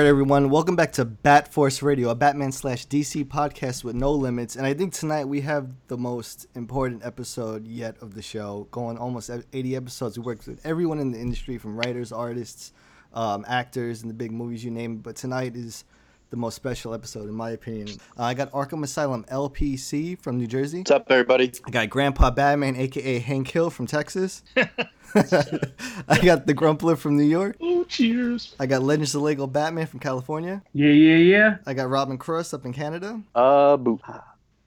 [0.00, 0.48] Right, everyone.
[0.48, 4.56] Welcome back to Bat Force Radio, a Batman slash DC podcast with no limits.
[4.56, 8.66] And I think tonight we have the most important episode yet of the show.
[8.70, 10.18] Going almost 80 episodes.
[10.18, 12.72] We worked with everyone in the industry, from writers, artists,
[13.12, 14.96] um, actors, and the big movies you name.
[14.96, 15.84] But tonight is
[16.30, 17.88] the most special episode, in my opinion.
[18.16, 20.78] Uh, I got Arkham Asylum LPC from New Jersey.
[20.78, 21.52] What's up, everybody?
[21.66, 24.42] I got Grandpa Batman, aka Hank Hill from Texas.
[24.56, 27.56] I got the Grumpler from New York.
[27.60, 28.54] Oh, cheers.
[28.60, 30.62] I got Legends of Lego Batman from California.
[30.72, 31.56] Yeah, yeah, yeah.
[31.66, 33.20] I got Robin Cross up in Canada.
[33.34, 33.98] Uh, boo.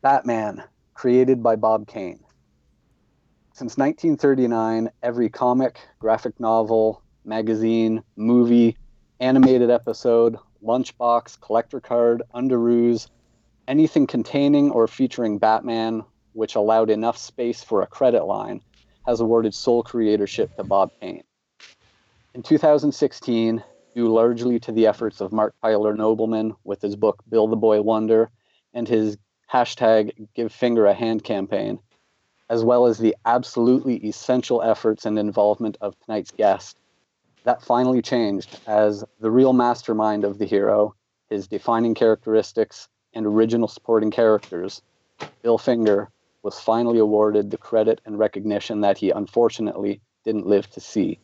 [0.02, 2.20] Batman, created by Bob Kane.
[3.54, 8.76] Since 1939, every comic, graphic novel, magazine, movie,
[9.22, 13.08] animated episode, lunchbox, collector card, underoos,
[13.68, 18.62] anything containing or featuring Batman, which allowed enough space for a credit line,
[19.06, 21.24] has awarded sole creatorship to Bob Kane.
[22.34, 27.48] In 2016, due largely to the efforts of Mark Tyler Nobleman with his book Bill
[27.48, 28.32] the Boy Wonder
[28.74, 29.18] and his
[29.52, 31.80] hashtag Give Finger a Hand campaign,
[32.50, 36.78] as well as the absolutely essential efforts and involvement of tonight's guest,
[37.44, 40.96] that finally changed as the real mastermind of the hero,
[41.30, 44.82] his defining characteristics, and original supporting characters,
[45.42, 46.10] Bill Finger,
[46.42, 51.20] was finally awarded the credit and recognition that he unfortunately didn't live to see,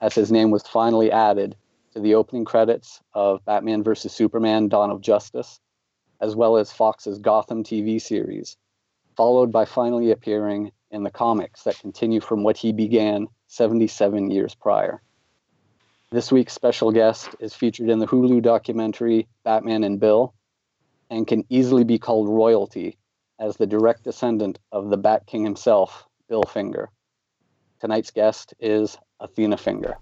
[0.00, 1.56] as his name was finally added
[1.92, 4.12] to the opening credits of Batman vs.
[4.12, 5.60] Superman Dawn of Justice,
[6.20, 8.56] as well as Fox's Gotham TV series,
[9.16, 14.54] followed by finally appearing in the comics that continue from what he began 77 years
[14.54, 15.02] prior.
[16.12, 20.34] This week's special guest is featured in the Hulu documentary Batman and Bill
[21.08, 22.98] and can easily be called royalty
[23.38, 26.90] as the direct descendant of the Bat King himself, Bill Finger.
[27.80, 29.98] Tonight's guest is Athena Finger.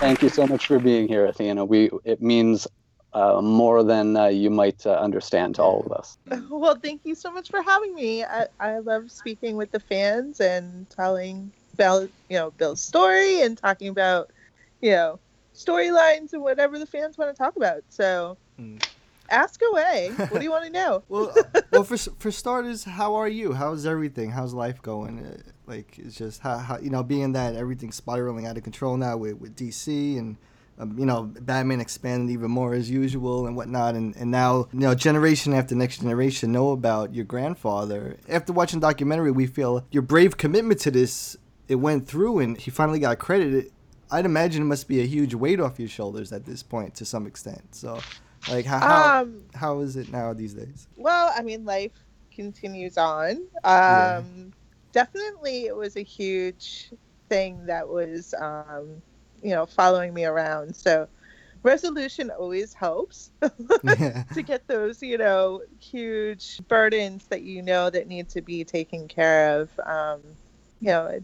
[0.00, 1.64] Thank you so much for being here, Athena.
[1.64, 2.66] We it means
[3.12, 6.18] uh, more than uh, you might uh, understand to all of us.
[6.50, 8.24] Well, thank you so much for having me.
[8.24, 13.56] I, I love speaking with the fans and telling Bill, you know, Bill's story and
[13.56, 14.30] talking about,
[14.80, 15.20] you know,
[15.54, 17.82] storylines and whatever the fans want to talk about.
[17.88, 18.80] So, Mm.
[19.30, 20.12] ask away.
[20.30, 21.04] What do you want to know?
[21.08, 23.52] Well, uh, well, for for starters, how are you?
[23.52, 24.30] How's everything?
[24.30, 25.18] How's life going?
[25.20, 28.96] Uh, like, it's just how, how you know, being that everything's spiraling out of control
[28.96, 30.38] now with with DC and.
[30.78, 34.80] Um, you know, Batman expanded even more as usual and whatnot, and, and now you
[34.80, 38.18] know, generation after next generation know about your grandfather.
[38.28, 41.36] After watching the documentary, we feel your brave commitment to this.
[41.68, 43.72] It went through, and he finally got credited.
[44.10, 47.04] I'd imagine it must be a huge weight off your shoulders at this point, to
[47.04, 47.74] some extent.
[47.74, 47.98] So,
[48.48, 50.86] like, how how, Um, how is it now these days?
[50.96, 51.92] Well, I mean, life
[52.34, 53.30] continues on.
[53.30, 54.22] Um, Yeah.
[54.92, 56.92] Definitely, it was a huge
[57.28, 59.02] thing that was, um,
[59.42, 60.74] you know, following me around.
[60.76, 61.08] So,
[61.62, 63.30] resolution always helps
[63.82, 64.22] yeah.
[64.32, 69.08] to get those, you know, huge burdens that you know that need to be taken
[69.08, 70.20] care of, um,
[70.80, 71.20] you know,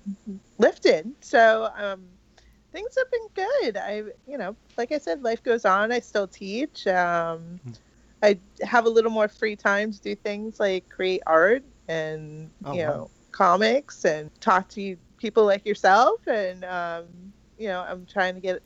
[0.58, 1.12] lifted.
[1.20, 2.04] So, um,
[2.72, 3.76] things have been good.
[3.76, 5.92] I, you know, like I said, life goes on.
[5.92, 6.86] I still teach.
[6.86, 7.60] Um,
[8.22, 12.70] I have a little more free time to do things like create art and Oh,
[12.70, 12.84] you wow.
[12.84, 16.26] know comics and talk to people like yourself.
[16.26, 18.62] And um, you know, I'm trying to get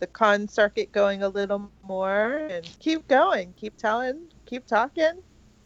[0.00, 5.22] the con circuit going a little more and keep going, keep telling, keep talking.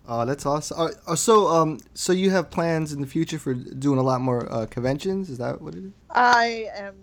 [0.06, 0.91] Oh, that's awesome.
[1.06, 4.50] Uh, so, um, so you have plans in the future for doing a lot more
[4.50, 5.29] uh, conventions?
[5.29, 5.93] Is that what it is?
[6.11, 6.95] I am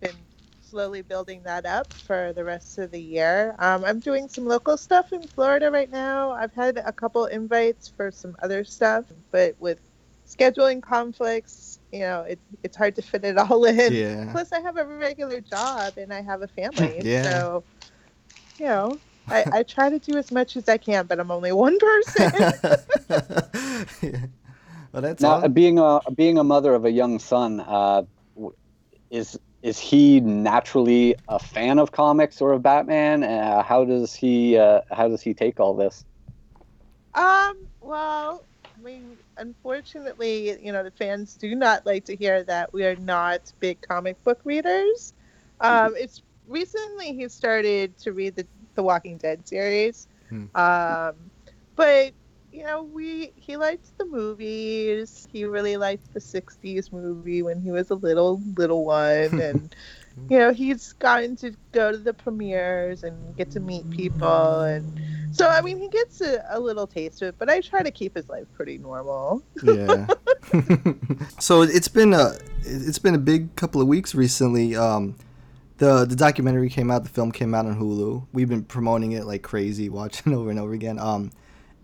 [0.00, 0.14] been
[0.60, 3.54] slowly building that up for the rest of the year.
[3.58, 6.30] Um, I'm doing some local stuff in Florida right now.
[6.30, 9.80] I've had a couple invites for some other stuff, but with
[10.26, 13.92] scheduling conflicts, you know, it, it's hard to fit it all in.
[13.92, 14.32] Yeah.
[14.32, 17.04] Plus, I have a regular job and I have a family.
[17.04, 17.22] Yeah.
[17.22, 17.64] So,
[18.58, 19.00] you know,
[19.30, 22.32] I, I try to do as much as I can, but I'm only one person.
[24.02, 24.26] yeah.
[24.92, 25.44] well, that's Now, all.
[25.44, 28.02] uh, being a being a mother of a young son, uh,
[29.10, 33.22] is is he naturally a fan of comics or of Batman?
[33.22, 36.04] Uh, how does he uh, how does he take all this?
[37.14, 38.46] Um, well,
[38.82, 42.96] I mean, unfortunately, you know, the fans do not like to hear that we are
[42.96, 45.14] not big comic book readers.
[45.60, 50.08] Um, it's recently he started to read the the Walking Dead series.
[50.28, 50.46] Hmm.
[50.56, 51.30] Um,
[51.76, 52.12] but
[52.50, 55.28] you know, we he liked the movies.
[55.30, 59.74] He really liked the '60s movie when he was a little little one, and
[60.28, 65.00] you know, he's gotten to go to the premieres and get to meet people, and
[65.32, 67.34] so I mean, he gets a, a little taste of it.
[67.38, 69.42] But I try to keep his life pretty normal.
[69.62, 70.06] yeah.
[71.38, 74.76] so it's been a it's been a big couple of weeks recently.
[74.76, 75.16] Um,
[75.78, 78.26] the the documentary came out, the film came out on Hulu.
[78.32, 80.98] We've been promoting it like crazy, watching over and over again.
[80.98, 81.32] Um,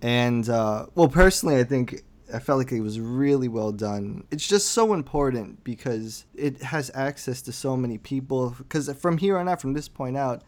[0.02, 2.02] and uh, well, personally, I think
[2.32, 4.24] I felt like it was really well done.
[4.30, 8.54] It's just so important because it has access to so many people.
[8.58, 10.42] Because from here on out, from this point out,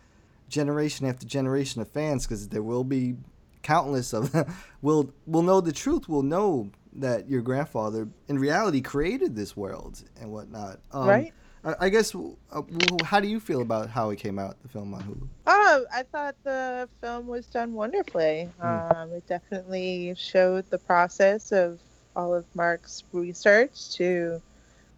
[0.49, 3.17] generation after generation of fans, because there will be
[3.63, 6.09] countless of them, will will know the truth.
[6.09, 10.81] Will know that your grandfather, in reality, created this world and whatnot.
[10.93, 11.33] Um, Right.
[11.65, 12.15] I, I guess.
[12.15, 12.63] Uh,
[13.05, 15.29] how do you feel about how it came out, the film on Hulu?
[15.47, 18.49] Oh, I thought the film was done wonderfully.
[18.61, 21.79] Um, it definitely showed the process of
[22.17, 24.41] all of Mark's research to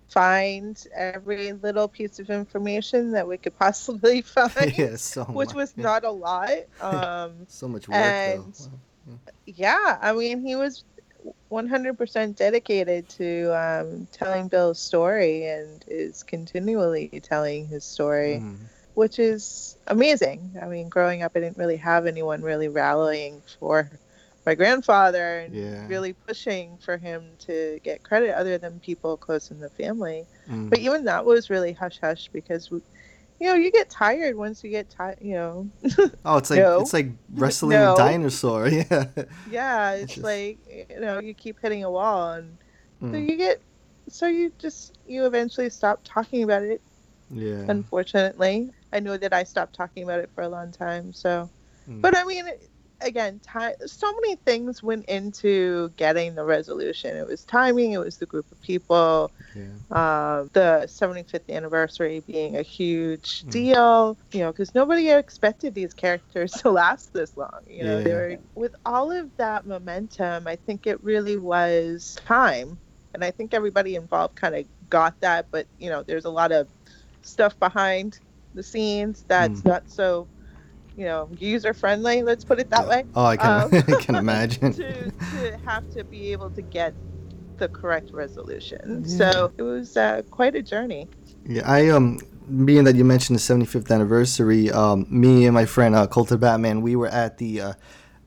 [0.09, 5.57] find every little piece of information that we could possibly find, yeah, so which much,
[5.57, 5.83] was yeah.
[5.83, 6.51] not a lot.
[6.81, 8.71] Um, so much work and- though.
[9.07, 9.19] Wow.
[9.47, 10.85] yeah, I mean, he was
[11.49, 18.69] 100% dedicated to um, telling Bill's story and is continually telling his story Mhm.
[18.95, 20.55] which is amazing.
[20.61, 23.91] I mean, growing up, I didn't really have anyone really rallying for
[24.47, 25.87] my grandfather and Yeah.
[25.87, 30.27] really pushing for him to get credit other than people close in the family.
[30.49, 30.71] Mm.
[30.71, 32.81] But even that was really hush hush because, we,
[33.43, 35.69] you know, you get tired once you get tired, you know.
[36.25, 36.81] Oh, it's like No.
[36.81, 37.95] it's like wrestling No.
[37.95, 38.69] a dinosaur.
[38.69, 39.07] Yeah.
[39.51, 40.59] yeah, It's it's just- like,
[40.91, 42.57] you know, you keep hitting a wall and
[43.01, 43.29] so Mm.
[43.29, 43.61] you get,
[44.09, 46.81] so you just, you eventually stop talking about it
[47.33, 47.65] Yeah.
[47.69, 48.71] unfortunately.
[48.93, 51.13] I know that I stopped talking about it for a long time.
[51.13, 51.51] So,
[51.91, 52.01] Mm.
[52.01, 52.47] but I mean,
[53.03, 53.75] again, time.
[53.87, 57.17] So many things went into getting the resolution.
[57.17, 57.93] It was timing.
[57.93, 59.33] It was the group of people.
[59.55, 59.79] Yeah.
[59.91, 63.51] Um, the 75th anniversary being a huge Mm.
[63.51, 64.19] deal.
[64.33, 67.61] You know, because nobody expected these characters to last this long.
[67.67, 70.47] You know, they were with all of that momentum.
[70.47, 72.79] I think it really was time,
[73.15, 75.49] and I think everybody involved kind of got that.
[75.53, 76.69] But you know, there's a lot of
[77.23, 78.21] stuff behind
[78.55, 79.67] the scenes that's Mm.
[79.67, 80.29] not so,
[80.97, 82.23] you know, user friendly.
[82.23, 83.05] Let's put it that way.
[83.15, 84.73] Oh, I can Um, I can imagine.
[84.75, 86.95] to to have to be able to get
[87.59, 89.05] the correct resolution.
[89.07, 89.17] Yeah.
[89.19, 91.09] So it was uh, quite a journey.
[91.47, 92.19] Yeah, I um,
[92.65, 96.83] being that you mentioned the 75th anniversary, um, me and my friend uh, Colton Batman,
[96.83, 97.73] we were at the uh,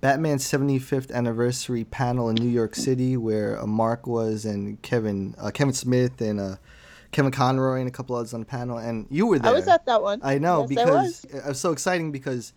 [0.01, 5.49] Batman 75th anniversary panel in New York City, where uh, Mark was and Kevin, uh,
[5.51, 6.55] Kevin Smith and uh,
[7.15, 9.53] Kevin Conroy and a couple others on the panel, and you were there.
[9.53, 10.19] I was at that one.
[10.21, 12.51] I know Yes, I because it was so exciting because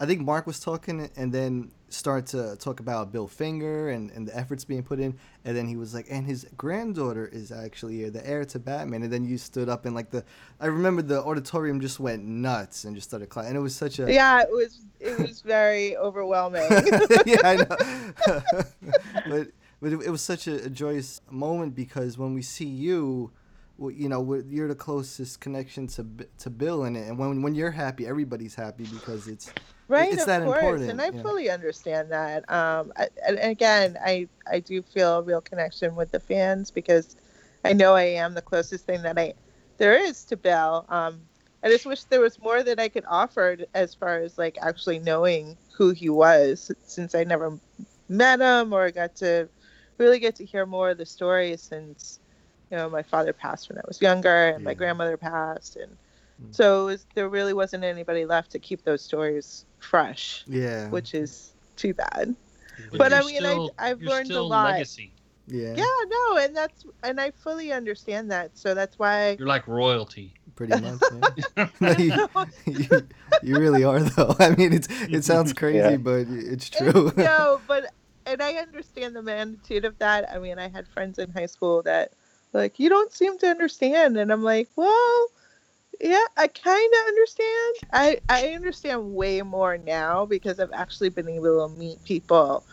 [0.00, 4.26] I think Mark was talking and then started to talk about Bill Finger and, and
[4.26, 8.10] the efforts being put in, and then he was like, and his granddaughter is actually
[8.10, 10.24] the heir to Batman, and then you stood up and like the,
[10.58, 14.00] I remember the auditorium just went nuts and just started clapping, and it was such
[14.00, 16.66] a Yeah, it was it was very overwhelming.
[17.26, 18.42] yeah, I know.
[19.28, 19.48] but
[19.80, 23.30] but it, it was such a, a joyous moment because when we see you,
[23.88, 26.06] you know, you're the closest connection to
[26.38, 29.52] to Bill in it, and when when you're happy, everybody's happy because it's
[29.88, 30.80] right it's that course.
[30.80, 32.48] important, and i fully understand that.
[32.50, 37.16] Um I, and again i i do feel a real connection with the fans because
[37.64, 39.34] i know i am the closest thing that i
[39.78, 40.84] there is to bill.
[40.88, 41.20] Um
[41.64, 44.98] i just wish there was more that i could offer as far as like actually
[45.00, 47.58] knowing who he was since i never
[48.08, 49.48] met him or got to
[49.98, 52.20] really get to hear more of the story since
[52.70, 55.96] you know my father passed when i was younger and my grandmother passed and
[56.42, 56.54] Mm.
[56.56, 61.12] so it was, there really wasn't anybody left to keep those stories fresh, yeah, which
[61.12, 62.34] is too bad.
[62.90, 64.70] But, But I mean, I- still- I've you're learned a lot.
[64.70, 65.12] Legacy.
[65.48, 68.56] yeah, Yeah, no, and that's and I fully understand that.
[68.56, 69.36] So that's why.
[69.38, 70.32] You're like royalty.
[70.56, 70.98] pretty much.
[71.58, 71.66] Yeah.
[71.80, 72.26] No, you,
[72.64, 72.88] you,
[73.42, 74.34] you really are though.
[74.40, 75.96] I mean, it's it sounds crazy, Yeah.
[75.98, 77.12] but it's true.
[77.18, 77.92] no, but
[78.24, 80.30] and I understand the magnitude of that.
[80.32, 82.14] I mean, I had friends in high school that
[82.52, 85.28] like you don't seem to understand, and I'm like, well,
[86.00, 87.74] yeah, I kind of understand.
[87.92, 92.64] I I understand way more now because I've actually been able to meet people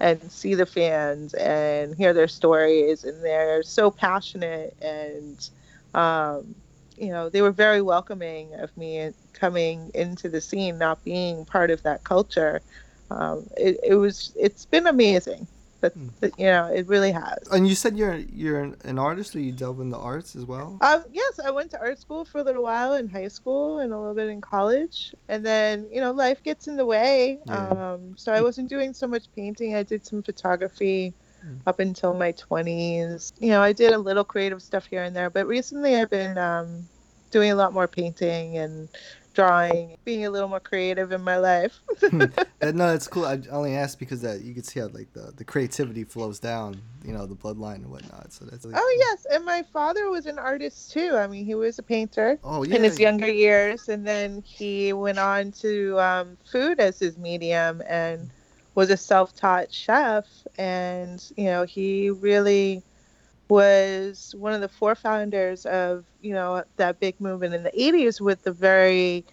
[0.00, 5.48] and see the fans and hear their stories and they're so passionate and
[5.94, 6.54] um,
[6.96, 11.70] you know they were very welcoming of me coming into the scene not being part
[11.70, 12.60] of that culture.
[13.10, 15.46] Um, it, it was it's been amazing
[15.84, 19.40] but, but you know it really has And you said you're you're an, artist, or
[19.40, 20.78] you delve into arts as well.
[20.80, 23.92] um, yes, I went to art school for a little while in high school and
[23.92, 27.38] a little bit in college, and then you know life gets in the way.
[27.46, 27.68] Yeah.
[27.68, 29.74] Um, so I wasn't doing so much painting.
[29.74, 31.12] I did some photography
[31.66, 33.34] up until my twenties.
[33.38, 36.38] You know, I did a little creative stuff here and there, but recently I've been
[36.38, 36.88] um,
[37.30, 38.88] doing a lot more painting and
[39.34, 41.80] drawing, being a little more creative in my life.
[42.12, 43.26] No, that's cool.
[43.26, 46.80] I only asked because that you could see how like the, the creativity flows down,
[47.04, 48.32] you know, the bloodline and whatnot.
[48.32, 51.16] So that's really Oh yes, and my father was an artist too.
[51.16, 52.76] I mean, he was a painter Oh yeah.
[52.76, 57.82] in his younger years, and then he went on to um, food as his medium
[57.86, 58.30] and
[58.74, 60.24] was a self-taught chef.
[60.56, 62.82] And you know, he really
[63.48, 68.42] was one of the forefounders of you know that big movement in the 80s with
[68.42, 69.24] the very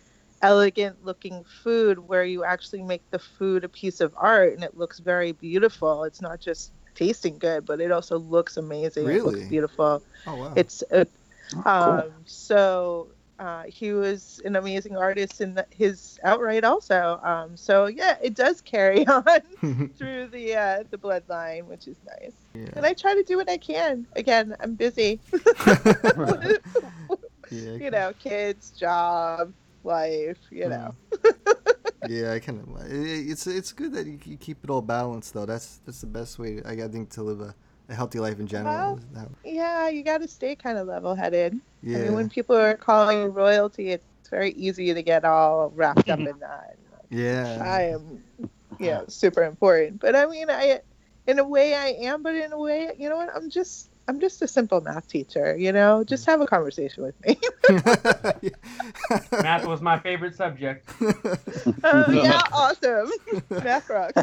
[0.41, 4.75] elegant looking food where you actually make the food a piece of art and it
[4.75, 9.41] looks very beautiful it's not just tasting good but it also looks amazing it looks
[9.41, 9.47] Really?
[9.47, 10.55] beautiful Oh wow.
[10.55, 11.05] it's a,
[11.55, 13.09] Oh, um, so
[13.41, 18.35] uh, he was an amazing artist in the, his outright also um, so yeah it
[18.35, 19.23] does carry on
[19.97, 22.69] through the uh, the bloodline which is nice yeah.
[22.75, 25.19] and i try to do what i can again i'm busy
[27.49, 27.73] yeah.
[27.73, 29.51] you know kids job
[29.83, 30.93] life you know
[32.07, 32.91] yeah, I kind of.
[32.91, 35.45] It's it's good that you, you keep it all balanced though.
[35.45, 37.53] That's that's the best way I think to live a,
[37.91, 38.73] a healthy life in general.
[38.73, 41.97] Well, that- yeah you got to stay kind of level-headed yeah.
[41.97, 46.09] i mean when people are calling you royalty it's very easy to get all wrapped
[46.09, 46.77] up in that
[47.11, 47.61] yeah.
[47.61, 48.23] I am,
[48.79, 49.99] you know, super important.
[49.99, 50.79] But I mean, I,
[51.27, 52.23] in a way, I am.
[52.23, 53.29] But in a way, you know what?
[53.35, 55.55] I'm just, I'm just a simple math teacher.
[55.55, 57.37] You know, just have a conversation with me.
[59.41, 60.89] Math was my favorite subject.
[61.83, 63.11] Uh, yeah, awesome.
[63.49, 64.21] math rocks.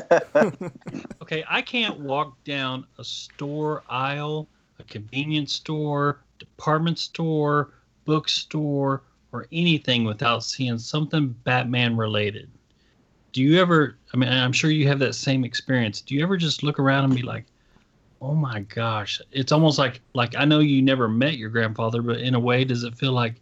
[1.23, 7.71] Okay, I can't walk down a store aisle, a convenience store, department store,
[8.05, 12.51] bookstore, or anything without seeing something Batman related.
[13.33, 16.01] Do you ever, I mean, I'm sure you have that same experience.
[16.01, 17.45] Do you ever just look around and be like,
[18.21, 22.21] oh my gosh, it's almost like, like I know you never met your grandfather, but
[22.21, 23.41] in a way, does it feel like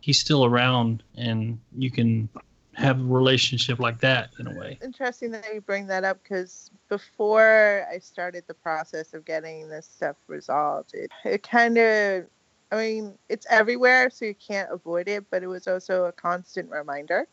[0.00, 2.28] he's still around and you can
[2.74, 4.78] have a relationship like that in a way?
[4.82, 9.86] Interesting that you bring that up because before I started the process of getting this
[9.86, 12.26] stuff resolved, it, it kind of,
[12.72, 15.24] I mean, it's everywhere, so you can't avoid it.
[15.30, 17.28] But it was also a constant reminder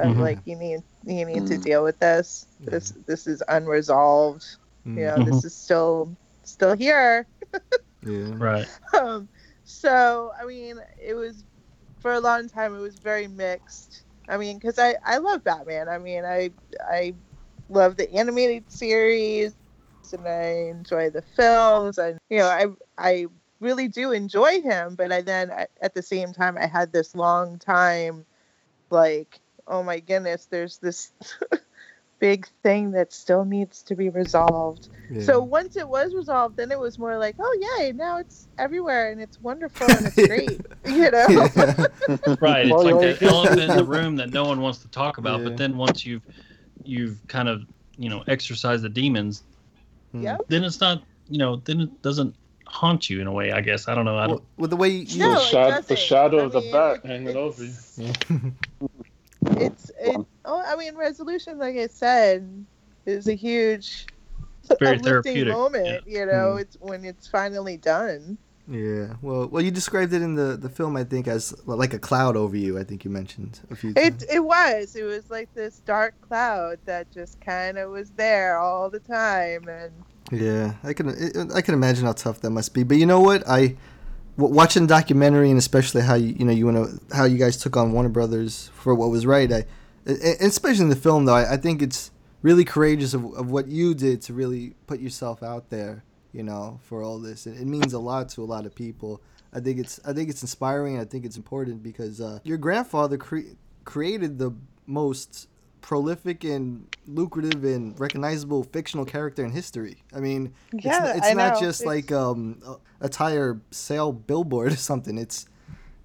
[0.00, 0.20] of Mhm.
[0.20, 2.46] like you need you need to deal with this.
[2.60, 4.44] This this is unresolved.
[4.86, 4.96] Mm.
[4.96, 6.14] You know, this is still
[6.46, 7.26] still here.
[8.04, 8.32] Yeah.
[8.36, 8.66] Right.
[8.98, 9.28] um,
[9.64, 11.44] so I mean, it was
[12.00, 12.74] for a long time.
[12.74, 14.04] It was very mixed.
[14.28, 15.88] I mean, because I I love Batman.
[15.88, 17.14] I mean, I I
[17.68, 19.54] love the animated series,
[20.12, 22.66] and I enjoy the films, and you know, I
[22.98, 23.26] I
[23.60, 24.94] really do enjoy him.
[24.94, 28.26] But I then at, at the same time, I had this long time,
[28.90, 31.12] like, oh my goodness, there's this.
[32.24, 34.88] big thing that still needs to be resolved
[35.20, 39.12] so once it was resolved, then it was more like, oh yay, now it's everywhere
[39.12, 41.26] and it's wonderful and it's great, you know.
[42.40, 42.66] Right.
[42.66, 45.40] It's like you that elephant in the room that no one wants to talk about.
[45.40, 45.48] Yeah.
[45.48, 46.22] But then once you've
[46.84, 47.64] you've kind of
[47.98, 49.42] you know exercised the demons,
[50.12, 50.22] hmm.
[50.22, 50.46] Yep.
[50.48, 52.34] then it's not you know then it doesn't
[52.66, 53.52] haunt you in a way.
[53.52, 54.16] I guess I don't know.
[54.16, 54.40] I don't.
[54.40, 56.72] Well, with the way you, No, the, it shadow, the shadow I of the mean,
[56.72, 58.12] bat hanging over you.
[59.46, 60.26] It's it.
[60.44, 62.64] Oh, I mean, resolution, like I said,
[63.06, 64.06] is a huge
[64.78, 65.02] Very uplifting
[65.34, 66.04] therapeutic, moment.
[66.06, 66.60] You know, Mm.
[66.60, 68.38] it's when it's finally done.
[68.68, 69.14] yeah.
[69.22, 72.36] Well, well, you described it in the the film, I think, as like a cloud
[72.36, 72.78] over you.
[72.78, 74.22] I think you mentioned a few times.
[74.22, 74.96] It it was.
[74.96, 79.68] It was like this dark cloud that just kind of was there all the time,
[79.68, 79.92] and
[80.32, 82.82] Yeah, I can it, I can imagine how tough that must be.
[82.84, 83.46] But you know what?
[83.48, 83.76] I
[84.36, 87.76] watching the documentary and especially how you you know you know how you guys took
[87.76, 89.50] on Warner Brothers for what was right.
[89.52, 89.66] I and
[90.06, 92.10] especially in the film though, I, I think it's
[92.42, 96.04] really courageous of, of what you did to really put yourself out there.
[96.32, 99.22] You know, for all this, it, it means a lot to a lot of people.
[99.52, 100.98] I think it's I think it's inspiring.
[100.98, 104.50] I think it's important because uh, your grandfather cre- created the
[104.86, 105.48] most
[105.80, 110.02] prolific and lucrative and recognizable fictional character in history.
[110.14, 111.60] I mean, it's, Yeah, n- it's I not know.
[111.60, 115.16] just It's- like um, a, a tire sale billboard or something.
[115.16, 115.46] It's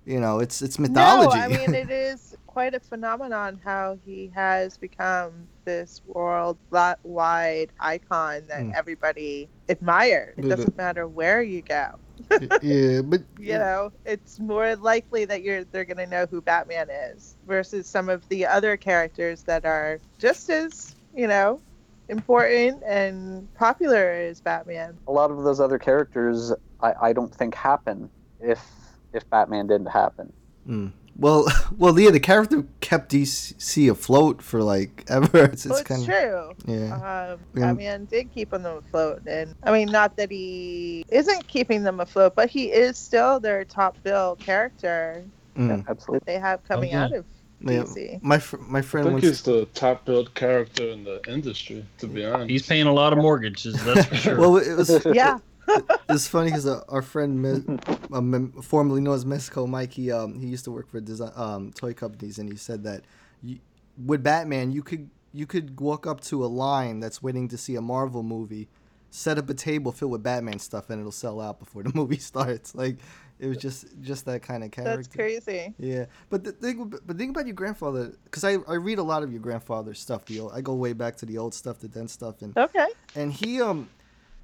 [0.05, 1.39] you know, it's it's mythology.
[1.39, 1.63] no, mythology.
[1.63, 8.63] I mean it is quite a phenomenon how he has become this worldwide icon that
[8.63, 8.73] Mm.
[8.75, 10.35] everybody admires.
[10.37, 11.99] It doesn't matter where you go.
[12.61, 17.35] yeah, but You know, it's more likely that you're they're gonna know who Batman is
[17.47, 21.61] versus some of the other characters that are just as you know
[22.09, 24.97] important and popular as Batman.
[25.07, 26.51] A lot of those other characters,
[26.81, 28.61] I, I don't think happen if
[29.13, 30.33] if Batman didn't happen.
[30.67, 30.91] Mm.
[31.19, 31.45] Well,
[31.77, 35.43] well, yeah, the character kept DC afloat for like ever.
[35.45, 36.73] It's, well, it's it's kind of true.
[36.73, 36.93] yeah.
[37.33, 37.67] Um, Yeah.
[37.73, 42.35] Batman did keep them afloat, and I mean, not that he isn't keeping them afloat,
[42.35, 45.23] but he is still their top bill character
[45.57, 45.85] Mm.
[45.89, 46.19] Absolutely.
[46.19, 47.03] that they have coming yeah.
[47.05, 47.25] out of
[47.59, 48.23] Yeah, DC.
[48.23, 51.83] my fr- my I friend think once he's the top billed character in the industry,
[51.97, 52.49] to be honest.
[52.49, 54.37] He's paying a lot of mortgages, that's for sure.
[54.39, 55.39] well, it was Yeah,
[56.09, 57.81] it's funny because uh, our friend,
[58.63, 61.93] formerly known as Mexico Mike, he um he used to work for design um toy
[61.93, 63.03] companies, and he said that
[63.43, 63.59] you,
[64.05, 67.75] with Batman, you could you could walk up to a line that's waiting to see
[67.75, 68.67] a Marvel movie,
[69.11, 72.17] set up a table filled with Batman stuff, and it'll sell out before the movie
[72.17, 72.73] starts.
[72.75, 72.97] Like
[73.39, 74.95] it was just just that kind of character.
[74.97, 75.73] that's crazy.
[75.77, 79.23] Yeah, but the thing, but think about your grandfather, because I, I read a lot
[79.23, 80.25] of your grandfather's stuff.
[80.25, 82.87] The old, I go way back to the old stuff, the dense stuff, and Okay.
[83.15, 83.89] and he um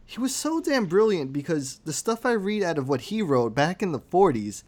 [0.05, 3.55] he was so damn brilliant because the stuff I read out of what he wrote
[3.55, 4.63] back in the 40s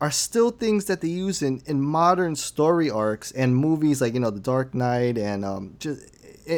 [0.00, 4.20] are still things that they use in, in modern story arcs and movies like you
[4.20, 6.06] know the Dark Knight and um just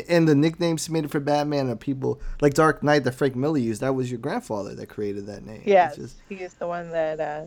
[0.09, 3.59] and the nicknames he made for Batman and people like Dark Knight that Frank Miller
[3.59, 5.62] used that was your grandfather that created that name.
[5.67, 7.47] Yeah, just- he's the one that uh,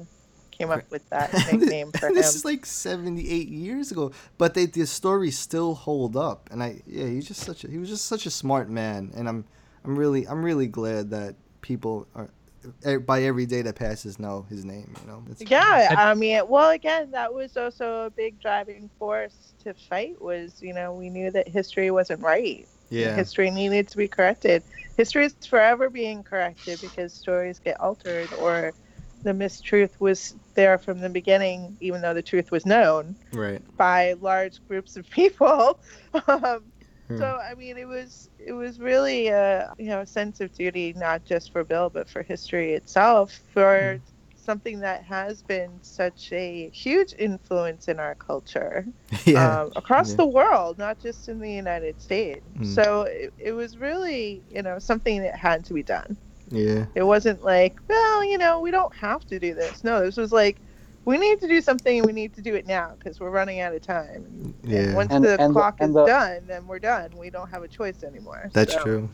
[0.52, 2.14] came up with that nickname for him.
[2.16, 6.82] this is like 78 years ago but they the stories still hold up and i
[6.88, 9.44] yeah he's just such a he was just such a smart man and i'm
[9.86, 12.30] i'm really i'm really glad that people are
[13.02, 16.72] by every day that passes know his name you know It's- Yeah, I mean, well,
[16.72, 20.20] again, that was also a big driving force to fight.
[20.20, 22.68] Was you know we knew that history wasn't right.
[22.90, 24.64] yeah History needed to be corrected.
[24.98, 28.74] History is forever being corrected because stories get altered or
[29.22, 34.14] the mistruth was there from the beginning, even though the truth was known right by
[34.14, 35.80] large groups of people.
[36.28, 36.64] um,
[37.08, 37.18] Hmm.
[37.18, 40.94] So I mean, it was it was really a you know a sense of duty,
[40.96, 44.00] not just for Bill, but for history itself, for
[44.36, 48.86] something that has been such a huge influence in our culture
[49.26, 50.18] yeah um, across Yeah.
[50.18, 52.46] the world, not just in the United States.
[52.60, 52.66] Mm.
[52.66, 56.18] So it, it was really you know something that had to be done.
[56.52, 59.84] yeah It wasn't like, well, you know, we don't have to do this.
[59.84, 60.62] No, this was like,
[61.06, 63.60] we need to do something and we need to do it now because we're running
[63.62, 64.26] out of time.
[64.26, 67.12] And yeah once And- the and clock and is the- done, then we're done.
[67.18, 68.50] We don't have a choice anymore.
[68.54, 69.10] that's So- true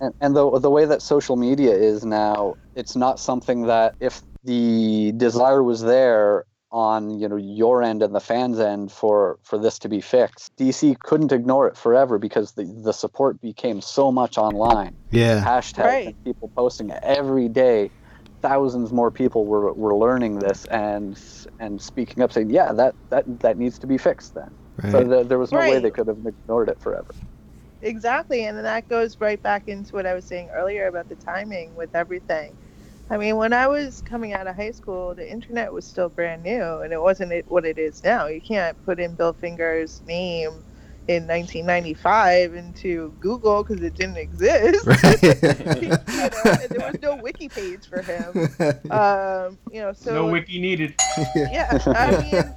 [0.00, 4.22] And, and the the way that social media is now, it's not something that if
[4.44, 9.58] the desire was there on you know your end and the fans end for for
[9.58, 14.10] this to be fixed, DC couldn't ignore it forever because the the support became so
[14.10, 14.96] much online.
[15.10, 16.06] yeah hashtag Right.
[16.06, 17.90] and people posting it every day.
[18.42, 21.18] Thousands more people were, were learning this and
[21.58, 24.56] and speaking up, saying, "Yeah, that that that needs to be fixed." Then,
[24.90, 27.14] so right th- there was no way they could have ignored it forever.
[27.82, 28.44] Exactly.
[28.44, 31.74] And then that goes right back into what I was saying earlier about the timing
[31.74, 32.56] with everything.
[33.10, 36.42] I mean, when I was coming out of high school, the internet was still brand
[36.42, 38.26] new and it wasn't what it is now.
[38.26, 40.64] You can't put in Bill Finger's name
[41.10, 44.86] in 1995 into Google because it didn't exist.
[45.82, 45.98] you know,
[46.44, 48.48] and there was no wiki page for him.
[48.90, 50.94] Um, you know, so no wiki needed.
[51.34, 52.54] yeah, I mean,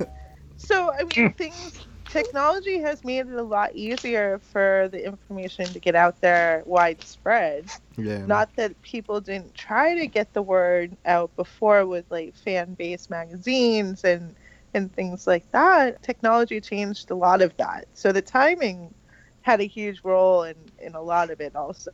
[0.57, 5.79] so I mean, things, technology has made it a lot easier for the information to
[5.79, 7.65] get out there widespread.
[7.97, 13.09] yeah Not that people didn't try to get the word out before with like fan-based
[13.09, 14.35] magazines and
[14.73, 16.01] and things like that.
[16.03, 17.87] Technology changed a lot of that.
[17.93, 18.93] So the timing
[19.41, 21.91] had a huge role in in a lot of it also.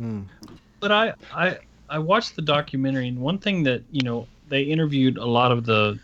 [0.00, 0.26] Mm.
[0.80, 5.18] But I, I I watched the documentary, and one thing that you know they interviewed
[5.18, 5.98] a lot of the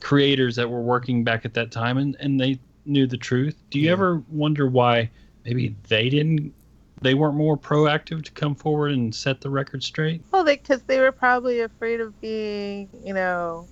[0.00, 3.56] creators that were working back at that time, and and they knew the truth.
[3.70, 3.92] Do you Yeah.
[3.92, 5.10] ever wonder why
[5.44, 6.52] maybe they didn't?
[7.00, 10.22] They weren't more proactive to come forward and set the record straight.
[10.30, 13.66] Well, because they, were probably afraid of being, you know,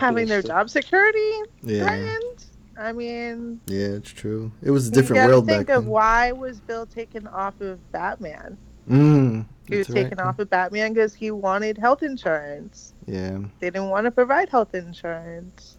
[0.00, 2.44] having their job security yeah threatened.
[2.78, 5.90] I mean, yeah it's true it was a different gotta world think back of then
[5.92, 8.56] why was Bill taken off of Batman?
[8.88, 10.02] mm, He was that's right.
[10.04, 12.94] taken off of Batman because he wanted health insurance.
[13.06, 15.76] yeah They didn't want to provide health insurance,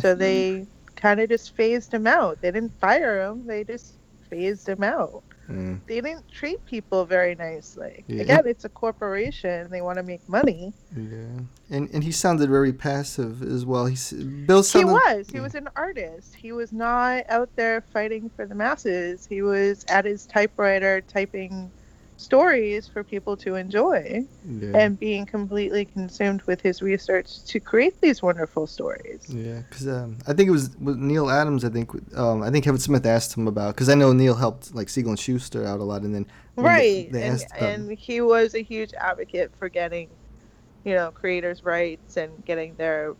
[0.00, 2.40] so they kind of just phased him out.
[2.40, 3.94] They didn't fire him; they just
[4.28, 5.22] phased him out.
[5.50, 5.80] Mm.
[5.86, 8.04] they didn't treat people very nicely.
[8.06, 8.22] Yeah.
[8.22, 10.72] Again, it's a corporation; they want to make money.
[10.96, 13.86] Yeah, and and he sounded very passive as well.
[13.86, 15.28] He's Bill He was.
[15.30, 16.34] He was an artist.
[16.34, 19.26] He was not out there fighting for the masses.
[19.26, 21.70] He was at his typewriter typing
[22.22, 24.76] stories for people to enjoy Yeah.
[24.76, 29.26] and being completely consumed with his research to create these wonderful stories.
[29.28, 31.64] Yeah, because um, I think it was with Neal Adams.
[31.64, 34.74] I think um, I think Kevin Smith asked him about because I know Neil helped
[34.74, 37.12] like Siegel and Shuster out a lot, and then when they- Right.
[37.12, 40.08] they and, asked um, and he was a huge advocate for getting,
[40.84, 43.14] you know, creators' rights and getting their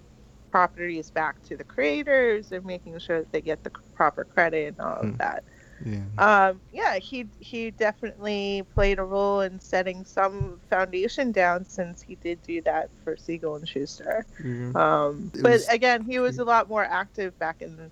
[0.51, 4.81] properties back to the creators and making sure that they get the proper credit and
[4.81, 5.09] all Hmm.
[5.09, 5.45] of that.
[5.85, 6.01] Yeah,
[6.49, 12.15] um, yeah, he he definitely played a role in setting some foundation down since he
[12.17, 14.25] did do that for Siegel and Shuster.
[14.45, 14.73] yeah.
[14.75, 17.91] Um, but was- again, he was a lot more active back in, the,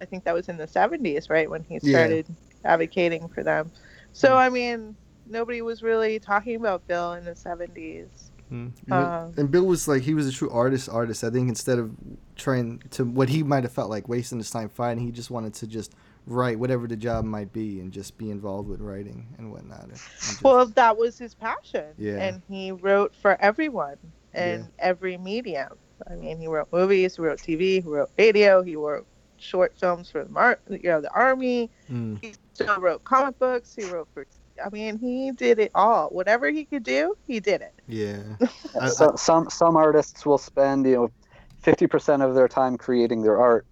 [0.00, 1.98] I think that was in the seventies, right, when he Yeah.
[1.98, 2.26] started
[2.64, 3.70] advocating for them.
[4.12, 4.94] So I mean,
[5.26, 8.30] nobody was really talking about Bill in the seventies.
[8.52, 8.70] Mm.
[8.92, 10.88] Um, and Bill was like he was a true artist.
[10.88, 11.24] Artist.
[11.24, 11.90] I think instead of
[12.36, 15.54] trying to what he might have felt like wasting his time fighting, he just wanted
[15.54, 15.92] to just
[16.26, 19.82] write whatever the job might be and just be involved with writing and whatnot.
[19.82, 21.86] and- and just- Well, that was his passion.
[21.98, 22.16] Yeah.
[22.22, 23.96] And he wrote for everyone
[24.32, 24.68] and Yeah.
[24.78, 25.72] every medium.
[26.10, 29.06] I mean, he wrote movies, he wrote TV, he wrote radio, he wrote
[29.36, 31.70] short films for the mar- you know the army.
[31.90, 32.18] Mm.
[32.24, 33.74] He still wrote comic books.
[33.74, 34.26] He wrote for.
[34.64, 36.08] I mean, he did it all.
[36.10, 37.74] Whatever he could do, he did it.
[37.86, 38.22] Yeah.
[38.80, 41.10] I- so, some some artists will spend you know
[41.58, 43.66] fifty percent of their time creating their art,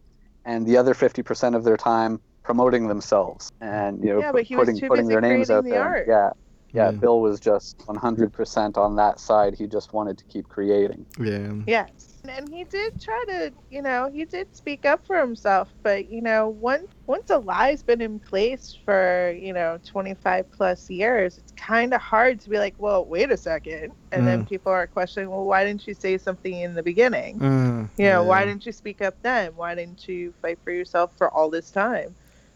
[0.44, 4.42] and the other fifty percent of their time promoting themselves and you know Yeah, but
[4.42, 5.82] he was putting putting their names out the there.
[5.82, 6.04] art.
[6.08, 6.30] Yeah,
[6.72, 6.90] yeah.
[6.90, 6.90] Yeah.
[6.92, 9.54] Bill was just one hundred percent on that side.
[9.56, 11.06] He just wanted to keep creating.
[11.18, 11.52] yeah.
[11.66, 12.08] Yes.
[12.28, 16.22] And he did try to, you know, he did speak up for himself, but you
[16.22, 21.52] know, once once a lie's been in place for, you know, 25 plus years, it's
[21.52, 23.92] kind of hard to be like, well, wait a second.
[24.12, 24.48] And then Mm.
[24.48, 27.40] people are questioning, well, why didn't you say something in the beginning?
[27.40, 29.56] Mm, You know, why didn't you speak up then?
[29.56, 32.14] Why didn't you fight for yourself for all this time?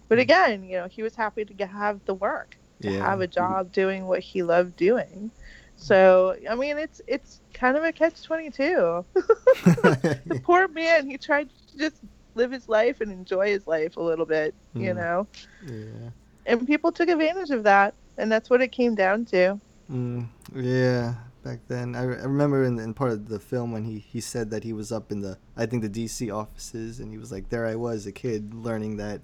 [0.08, 2.98] But again, you know, he was happy to have the work, to Yeah.
[3.04, 5.30] have a job doing what he loved doing.
[5.76, 9.04] So, I mean, it's it's kind of a catch 22.
[9.14, 12.00] the poor man, he tried to just
[12.34, 14.96] live his life and enjoy his life a little bit, you Mm.
[14.96, 15.26] know?
[15.66, 16.10] yeah.
[16.46, 17.94] And people took advantage of that.
[18.18, 19.60] And that's what it came down to.
[19.90, 21.14] Mm, yeah,
[21.44, 24.20] back then I, re- I remember in, in part of the film when he, he
[24.22, 27.30] said that he was up in the I think the DC offices and he was
[27.30, 29.20] like there I was a kid learning that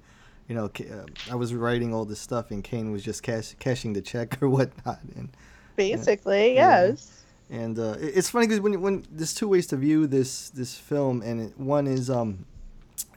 [0.48, 3.92] you know uh, I was writing all this stuff and Kane was just cash, cashing
[3.92, 5.28] the check or whatnot and
[5.76, 6.86] Basically, Yeah.
[6.88, 7.22] yes.
[7.50, 11.22] and uh, it's funny because when when there's two ways to view this this film
[11.22, 12.44] and it, one is um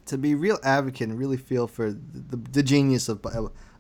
[0.06, 3.26] to be real advocate and really feel for the, the genius of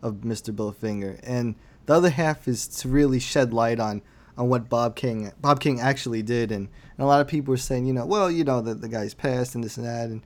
[0.01, 0.55] of Mr.
[0.55, 1.55] Bill Finger and
[1.85, 4.01] the other half is to really shed light on
[4.37, 7.57] on what Bob King Bob King actually did and, and a lot of people are
[7.57, 10.21] saying you know well you know that the guy's passed and this and that and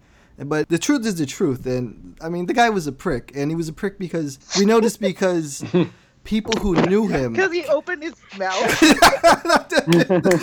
[0.45, 3.51] but the truth is the truth and I mean the guy was a prick and
[3.51, 5.63] he was a prick because we know this because
[6.23, 8.81] people who knew him Because he opened his mouth.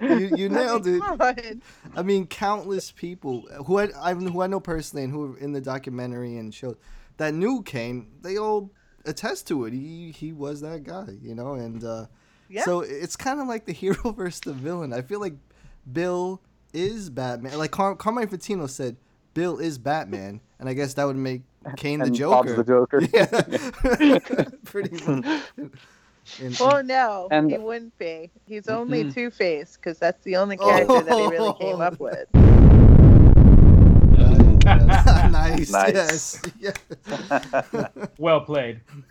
[0.00, 1.00] you, you nailed it.
[1.00, 1.60] Come.
[1.96, 5.52] I mean, countless people who I, I who I know personally and who were in
[5.52, 6.76] the documentary and show
[7.16, 8.70] that knew Kane, they all
[9.04, 9.72] attest to it.
[9.72, 12.06] He he was that guy, you know, and uh,
[12.48, 12.64] Yeah.
[12.64, 14.92] so it's kind of like the hero versus the villain.
[14.92, 15.34] I feel like
[15.92, 16.40] Bill
[16.74, 17.56] is Batman.
[17.58, 18.96] Like Car- Carmine Infantino said,
[19.32, 21.42] Bill is Batman, and I guess that would make
[21.76, 22.34] Kane the Joker.
[22.34, 23.00] Bob's the Joker.
[23.12, 24.18] Yeah,
[24.64, 25.42] pretty much.
[26.40, 28.30] And- Well, no, And- he wouldn't be.
[28.46, 30.68] He's only Two Face because that's the only oh.
[30.68, 32.26] character that he really came up with.
[34.64, 35.70] nice.
[35.70, 35.92] Nice.
[35.94, 36.42] Yes.
[36.58, 36.74] yes.
[38.18, 38.80] Well played.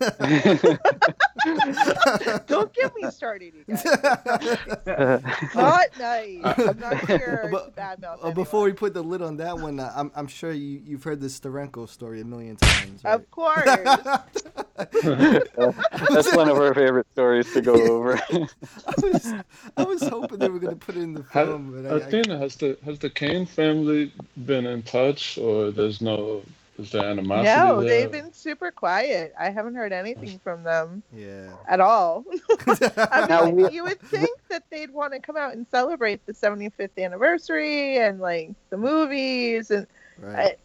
[2.46, 3.84] Don't get me started, you guys.
[5.54, 6.40] Not nice.
[6.44, 9.78] I'm not here But- to badmouth Uh, before we put the lid on that one,
[9.78, 13.04] uh, I'm, I'm sure you, you've heard the Steranko story a million times.
[13.04, 13.14] Right?
[13.14, 13.64] Of course.
[15.04, 18.18] That's one of our favorite stories to go over.
[18.32, 18.46] I
[19.02, 19.32] was,
[19.76, 21.94] I was hoping they were going to put it in the Ha- film, but I,
[21.94, 24.12] I, Athena, has the has the Kane family
[24.46, 26.42] been in touch, or there's no
[26.78, 27.88] is there animosity no, there?
[27.88, 29.32] they've been super quiet.
[29.38, 31.50] I haven't heard anything from them yeah.
[31.68, 32.24] at all.
[32.66, 36.24] I Now, mean, we- you would think that they'd want to come out and celebrate
[36.26, 39.86] the 75th anniversary and like the movies and
[40.18, 40.58] Right.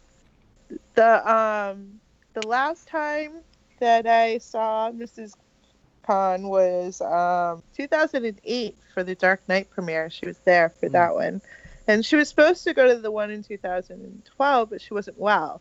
[0.94, 2.00] the um
[2.34, 3.32] the last time
[3.80, 5.34] that I saw Mrs.
[6.06, 10.10] Kane was um 2008 for the Dark Knight premiere.
[10.10, 11.40] She was there for that one,
[11.88, 15.60] and she was supposed to go to the one in 2012, but she wasn't well.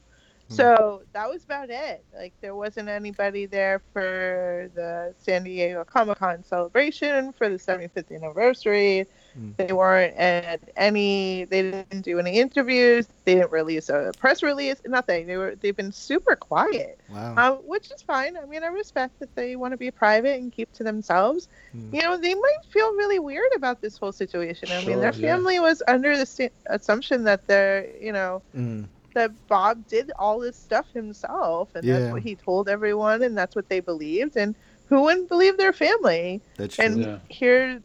[0.50, 2.04] So that was about it.
[2.16, 8.12] Like there wasn't anybody there for the San Diego Comic Con celebration for the 75th
[8.16, 9.06] anniversary.
[9.40, 9.56] Mm.
[9.58, 11.46] They weren't at any.
[11.46, 13.08] They didn't do any interviews.
[13.26, 14.82] They didn't release a press release.
[14.88, 15.28] Nothing.
[15.28, 15.54] They were.
[15.56, 17.36] They've been super quiet, Wow.
[17.38, 18.36] um, which is fine.
[18.36, 21.48] I mean, I respect that they want to be private and keep to themselves.
[21.78, 21.94] Mm.
[21.94, 24.70] You know, they might feel really weird about this whole situation.
[24.72, 25.36] I mean, their Sure, yeah.
[25.36, 28.88] family was under the assumption that they're, you know, Mm.
[29.13, 31.93] That Bob did all this stuff himself, and Yeah.
[31.93, 34.36] that's what he told everyone, and that's what they believed.
[34.38, 36.43] And who wouldn't believe their family?
[36.58, 36.95] That's true.
[36.95, 37.19] And Yeah.
[37.30, 37.82] here,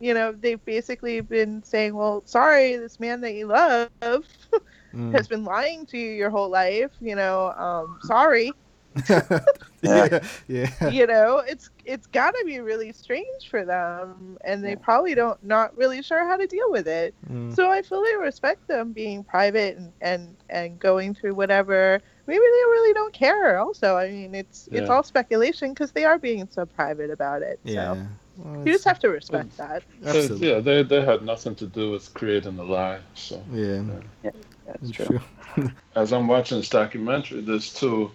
[0.00, 3.90] you know, they've basically been saying, "Well, sorry, this man that you love
[4.94, 5.12] Mm.
[5.12, 6.92] has been lying to you your whole life.
[7.00, 8.52] You know, um, sorry."
[9.82, 10.20] Yeah.
[10.48, 10.88] Yeah.
[10.88, 15.42] you know, it's it's got to be really strange for them, and they probably don't
[15.44, 17.14] not really sure how to deal with it.
[17.30, 17.54] Mm.
[17.54, 22.00] So I fully respect them being private and, and, and going through whatever.
[22.26, 23.58] Maybe they really don't care.
[23.58, 27.60] Also, I mean, it's it's all speculation because they are being so private about it.
[27.64, 27.94] Yeah.
[27.94, 28.06] So
[28.38, 29.82] Well, you just have to respect that.
[30.02, 30.48] So, Absolutely.
[30.50, 33.00] yeah, they they had nothing to do with creating the lie.
[33.14, 33.82] So Yeah.
[34.22, 35.20] That's That's true.
[35.54, 35.70] true.
[35.94, 38.10] as I'm watching this documentary, there's two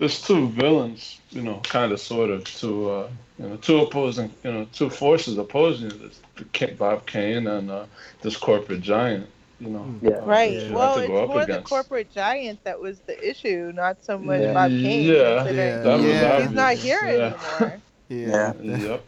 [0.00, 4.32] there's two villains, you know, kind of sort of two uh, you know two opposing
[4.44, 6.20] you know two forces opposing this
[6.52, 7.86] K- Bob Kane and uh,
[8.22, 9.28] this corporate giant.
[9.60, 10.12] You know, Yeah.
[10.12, 10.54] uh, Right.
[10.54, 13.30] that you Well, have to it's go up more the corporate giant that was the
[13.30, 14.52] issue, not so much Yeah.
[14.52, 15.04] Bob Kane.
[15.06, 16.36] Yeah, yeah, That was Yeah.
[16.36, 17.34] He's not here yeah.
[17.60, 17.82] anymore.
[18.08, 18.54] Yeah.
[18.62, 19.04] Yep.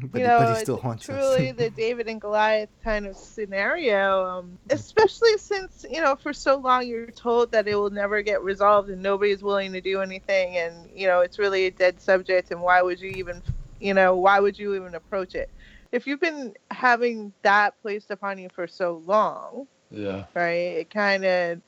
[0.12, 1.56] But, you know, but he still haunts truly us.
[1.56, 6.86] the David and Goliath kind of scenario, um, especially since you know for so long
[6.86, 10.74] you're told that it will never get resolved and nobody's willing to do anything, and
[10.94, 13.42] you know it's really a dead subject, and why would you even,
[13.80, 15.50] you know, why would you even approach it?
[15.92, 20.24] If you've been having that placed upon you for so long, Yeah.
[20.34, 21.60] right, it kind of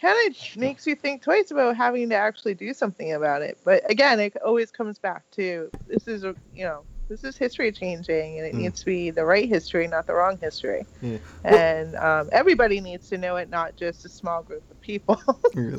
[0.00, 3.58] kind of makes you think twice about having to actually do something about it.
[3.64, 7.70] But again, it always comes back to this is a you know this is history
[7.72, 8.58] changing, and it Mm.
[8.62, 10.86] needs to be the right history, not the wrong history.
[11.00, 11.18] Yeah.
[11.44, 15.20] And um, everybody needs to know it, not just a small group of people.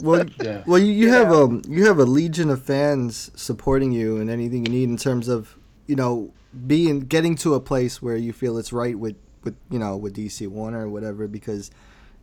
[0.01, 0.63] Well, Yeah.
[0.65, 1.43] well, you, you You have know?
[1.43, 5.27] um, you have a legion of fans supporting you and anything you need in terms
[5.27, 6.33] of you know
[6.65, 10.15] being getting to a place where you feel it's right with with you know with
[10.15, 11.69] DC Warner or whatever because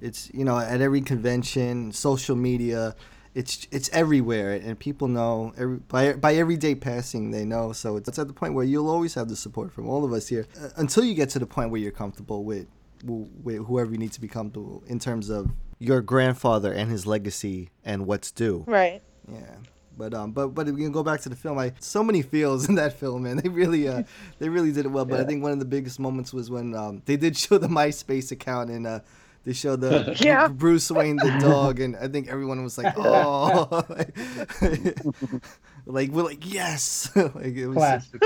[0.01, 2.97] it's you know at every convention, social media,
[3.35, 7.97] it's it's everywhere and people know every by by every day passing they know so
[7.97, 10.47] it's at the point where you'll always have the support from all of us here
[10.61, 12.67] uh, until you get to the point where you're comfortable with
[13.05, 17.71] with whoever you need to be comfortable in terms of your grandfather and his legacy
[17.85, 18.65] and what's due.
[18.67, 19.03] right.
[19.31, 19.57] Yeah.
[19.97, 21.57] But um, but but we can go back to the film.
[21.57, 23.37] I so many feels in that film, man.
[23.43, 24.03] They really uh,
[24.41, 25.05] they really did it well.
[25.05, 27.69] But I think one of the biggest moments was when um, they did show the
[27.81, 29.01] MySpace account and uh,
[29.45, 30.49] they showed the Yeah.
[30.49, 33.85] Bruce Wayne the dog, and I think everyone was like, oh,
[35.87, 38.21] like we're like yes, like it was Classic.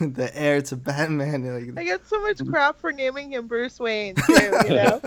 [0.00, 1.46] the heir to Batman.
[1.48, 4.32] I Like, get so much crap for naming him Bruce Wayne too.
[4.32, 5.00] You know.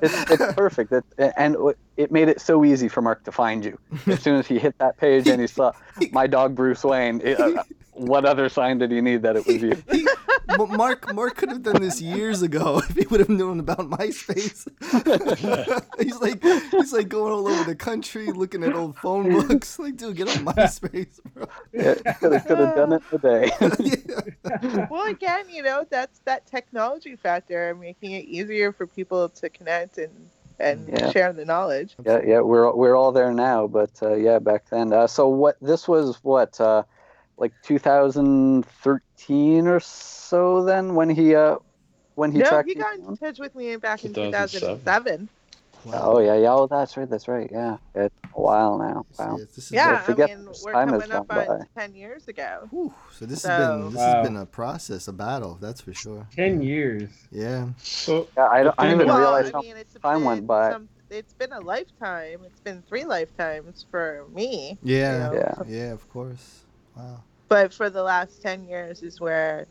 [0.00, 0.92] It's, it's perfect.
[0.92, 1.04] It,
[1.36, 1.56] and
[1.96, 3.78] it made it so easy for Mark to find you.
[4.06, 5.72] As soon as he hit that page and he saw
[6.12, 7.62] my dog Bruce Wayne, it, uh,
[7.94, 9.82] what other sign did he need that it was you?
[9.90, 10.06] he,
[10.56, 13.78] but Mark Mark could have done this years ago if he would have known about
[13.90, 14.66] MySpace.
[16.02, 19.78] he's like he's like going all over the country looking at old phone books.
[19.84, 21.46] Like, dude, get on MySpace, bro.
[21.72, 23.50] Yeah, could have could have done it today.
[23.80, 24.86] yeah.
[24.90, 29.98] well, again, you know, that's that technology factor, making it easier for people to connect
[29.98, 30.30] and
[30.60, 31.10] and Yeah.
[31.10, 31.96] share the knowledge.
[32.06, 34.92] yeah, yeah, we're we're all there now, but uh, yeah, back then.
[34.92, 35.56] Uh, so what?
[35.60, 36.84] This was what, uh,
[37.36, 40.64] like 2013 or so.
[40.64, 41.56] Then when he uh,
[42.14, 43.08] when he no, tracked he you got down?
[43.10, 44.78] in touch with me back in 2007.
[44.80, 45.28] 2007.
[45.92, 46.50] Oh yeah, yeah.
[46.54, 47.08] Oh, that's right.
[47.10, 47.46] That's right.
[47.52, 49.04] Yeah, it's a while now.
[49.18, 49.36] Wow.
[49.38, 51.82] Yes, Yeah, I I mean, this we're time has coming up gone on by.
[51.82, 52.66] 10 years ago.
[52.70, 52.94] Whew.
[53.12, 54.14] So this So- has been this Wow.
[54.14, 55.58] has been a process, a battle.
[55.60, 56.26] That's for sure.
[56.34, 57.10] Ten years.
[57.30, 57.68] Yeah.
[57.82, 60.46] So Yeah, I don't, I didn't even well, realize I how mean, it's time went
[60.46, 60.72] by.
[60.72, 62.40] some- it's been a lifetime.
[62.46, 64.78] It's been three lifetimes for me.
[64.82, 65.12] Yeah.
[65.12, 65.32] You know?
[65.38, 65.54] Yeah.
[65.68, 65.92] Yeah.
[65.92, 66.63] Of course.
[66.96, 67.24] Wow.
[67.48, 69.66] but for the last 10 years is where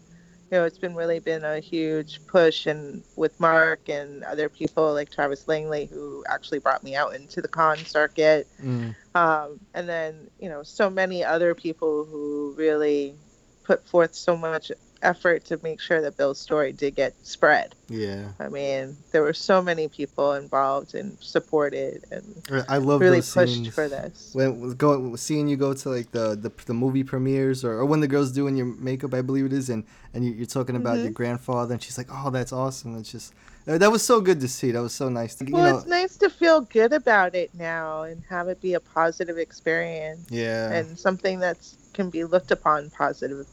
[0.52, 4.94] you know it's been really been a huge push and with mark and other people
[4.94, 8.96] like travis langley who actually brought me out into the con circuit Mm.
[9.16, 13.16] um, and then you know so many other people who really
[13.64, 14.72] put forth so much
[15.04, 17.76] effort to make sure that Bill's story did get spread.
[17.90, 18.30] Yeah.
[18.40, 22.26] I mean, there were so many people involved and supported and
[22.68, 24.32] I love really pushed scenes for this.
[24.34, 28.00] when going seeing you go to like the the, the movie premieres or, or when
[28.00, 30.98] the girls doing your makeup I believe it is and and you, you're talking about
[30.98, 31.04] Mhm.
[31.04, 33.34] your grandfather and she's like oh that's awesome it's just
[33.66, 36.18] that was so good to see that was so nice to, Well, know it's nice
[36.18, 40.98] to feel good about it now and have it be a positive experience yeah and
[40.98, 43.46] something that's can be looked upon positive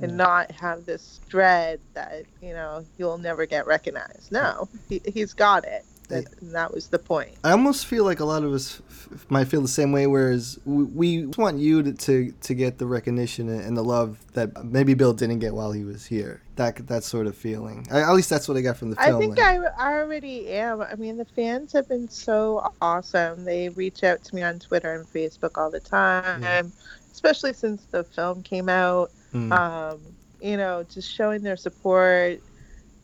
[0.00, 0.16] and mm.
[0.16, 4.32] not have this dread that you know you'll never get recognized.
[4.32, 5.84] No, he, he's got it.
[6.08, 7.34] That, that was the point.
[7.44, 10.06] I almost feel like a lot of us f- might feel the same way.
[10.06, 14.64] Whereas we, we want you to, to to get the recognition and the love that
[14.66, 16.42] maybe Bill didn't get while he was here.
[16.56, 17.86] That that sort of feeling.
[17.90, 19.16] I, at least that's what I got from the film.
[19.16, 20.82] I think I, I already am.
[20.82, 23.44] I mean, the fans have been so awesome.
[23.46, 26.70] They reach out to me on Twitter and Facebook all the time,
[27.12, 29.10] especially since the film came out.
[29.34, 29.52] Mm.
[29.52, 30.00] Um,
[30.40, 32.40] you know, just showing their support,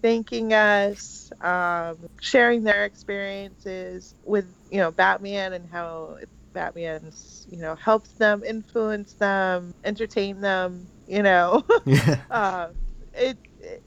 [0.02, 6.18] thanking us, um, sharing their experiences with, you know, Batman and how
[6.52, 11.64] Batman's, you know, helps them, influence them, entertain them, you know.
[11.86, 12.20] yeah.
[12.30, 12.68] uh,
[13.14, 13.38] it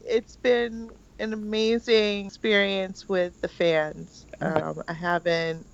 [0.06, 4.26] it's been an amazing experience with the fans.
[4.42, 5.66] Um, I haven't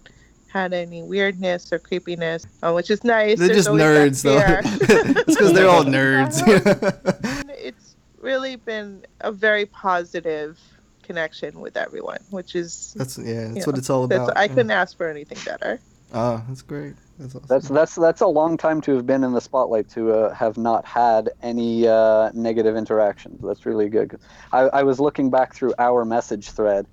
[0.49, 3.37] had any weirdness or creepiness, uh, which is nice.
[3.37, 4.39] They're There's just nerds, though.
[5.21, 6.41] it's because they're all nerds.
[7.49, 10.59] it's really been a very positive
[11.03, 13.49] connection with everyone, which is That's yeah.
[13.53, 14.35] That's what know, it's all about.
[14.37, 14.47] I yeah.
[14.47, 15.79] couldn't ask for anything better.
[16.13, 16.95] Oh, that's great.
[17.19, 17.47] That's awesome.
[17.47, 20.57] That's that's that's a long time to have been in the spotlight to uh, have
[20.57, 23.41] not had any uh, negative interactions.
[23.43, 24.19] That's really good.
[24.51, 26.87] I, I was looking back through our message thread,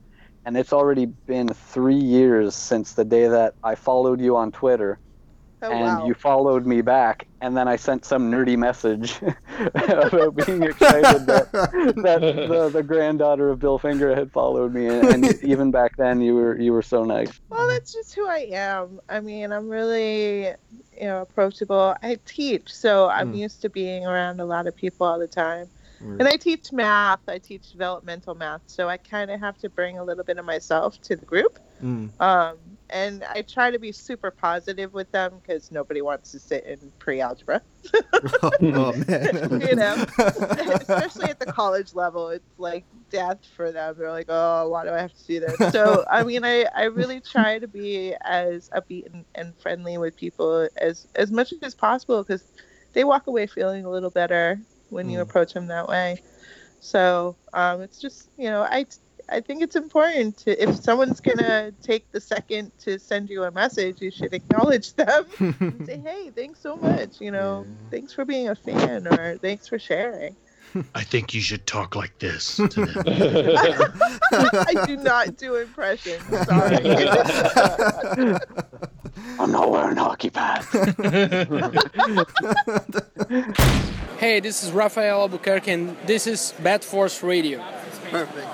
[0.46, 4.98] and it's already been three years since the day that I followed you on Twitter,
[5.62, 6.06] Oh, and wow.
[6.06, 9.14] you followed me back, and then I sent some nerdy message
[9.74, 15.24] about being excited that, that the, the granddaughter of Bill Finger had followed me, and,
[15.24, 17.32] and even back then you were you were so nice.
[17.48, 19.00] Well, that's just who I am.
[19.08, 20.48] I mean, I'm really,
[20.92, 21.96] you know, approachable.
[22.02, 23.38] I teach, so I'm Mm.
[23.38, 25.68] used to being around a lot of people all the time.
[26.00, 26.20] Right.
[26.20, 27.20] And I teach math.
[27.28, 30.44] I teach developmental math, so I kind of have to bring a little bit of
[30.44, 31.58] myself to the group.
[31.82, 32.10] Mm.
[32.20, 32.56] Um,
[32.88, 36.92] and I try to be super positive with them because nobody wants to sit in
[36.98, 37.60] pre-algebra.
[38.12, 39.60] oh, oh, man.
[39.60, 43.96] you know, especially at the college level, it's like death for them.
[43.98, 45.72] They're like, oh, why do I have to do this?
[45.72, 50.16] So, I mean, I, I really try to be as upbeat and, and friendly with
[50.16, 52.44] people as, as much as possible because
[52.92, 55.22] they walk away feeling a little better when you Mm.
[55.22, 56.22] approach them that way.
[56.80, 58.86] So, um, it's just, you know, I,
[59.28, 63.42] I think it's important to, if someone's going to take the second to send you
[63.44, 67.20] a message, you should acknowledge them and say, hey, thanks so much.
[67.20, 70.36] You know, thanks for being a fan or thanks for sharing.
[70.94, 73.04] I think you should talk like this to them.
[74.32, 76.22] I do not do impressions.
[76.46, 78.36] Sorry.
[79.38, 80.66] I'm not wearing hockey pads.
[84.18, 87.62] Hey, this is Rafael Albuquerque, and this is Bat Force Radio.
[88.10, 88.48] Perfect.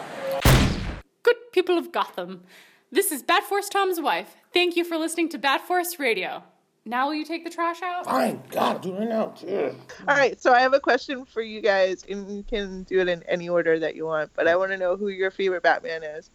[1.22, 2.42] Good people of Gotham.
[2.90, 4.34] This is Bat Force Tom's wife.
[4.52, 6.42] Thank you for listening to Bat Force Radio.
[6.84, 8.06] Now will you take the trash out?
[8.06, 9.34] Fine, God, do it now.
[9.48, 9.76] Ugh.
[10.08, 13.06] All right, so I have a question for you guys, and you can do it
[13.06, 14.32] in any order that you want.
[14.34, 16.28] But I want to know who your favorite Batman is.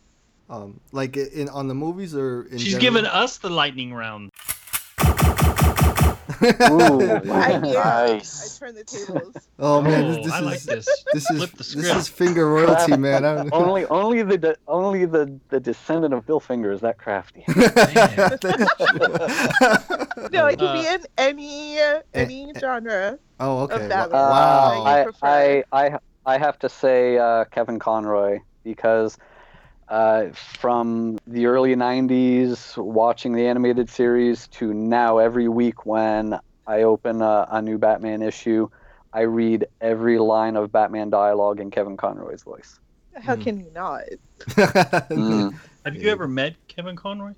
[0.50, 2.82] Um, like in on the movies or in She's general?
[2.82, 4.32] giving us the lightning round.
[5.00, 6.16] I,
[7.64, 7.80] yeah,
[8.14, 8.62] Nice.
[8.62, 9.34] I turn the tables.
[9.60, 11.04] Oh man, Oh, this, this I is like this.
[11.14, 13.26] this is Flip the this is finger royalty, man.
[13.54, 17.44] Only only the de- only the, the descendant of Bill Finger is that crafty.
[20.32, 21.80] No, it can Uh, be in any
[22.14, 23.18] any genre.
[23.40, 23.76] oh, okay.
[23.84, 24.20] Of Batman.
[24.20, 24.84] Wow.
[24.86, 25.64] I I.
[25.72, 29.18] I I I have to say uh, Kevin Conroy because
[29.90, 36.84] uh, from the early '90s, watching the animated series to now, every week when I
[36.84, 38.68] open a, a new Batman issue,
[39.14, 42.80] I read every line of Batman dialogue in Kevin Conroy's voice.
[43.16, 43.42] How Hmm.
[43.42, 44.04] can you not?
[45.86, 47.34] Have you ever met Kevin Conroy?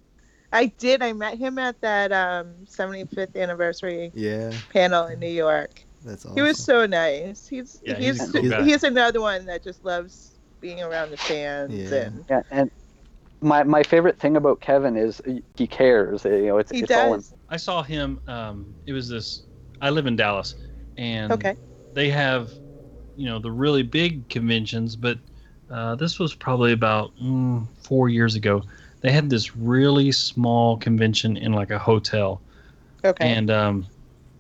[0.52, 1.04] I did.
[1.04, 5.86] I met him at that um, 75th anniversary yeah, panel in New York.
[6.04, 6.38] that's awesome.
[6.38, 7.48] He was so nice.
[7.48, 8.88] He's Yeah, he's he's a cool he's, guy.
[8.88, 11.92] another one that just loves being around the fans Yeah.
[11.92, 12.72] and Yeah, and
[13.42, 15.22] my my favorite thing about Kevin is
[15.56, 16.26] he cares.
[16.26, 17.34] You know, it's he it's all in, does.
[17.50, 18.20] I saw him.
[18.28, 19.42] Um, it was this.
[19.82, 20.56] I live in Dallas,
[20.98, 21.56] and Okay.
[21.94, 22.54] they have,
[23.16, 24.96] you know, the really big conventions.
[24.96, 25.18] But
[25.70, 28.64] uh, this was probably about mm, four years ago.
[29.02, 32.42] They had this really small convention in like a hotel,
[33.04, 33.38] Okay.
[33.38, 33.88] and um,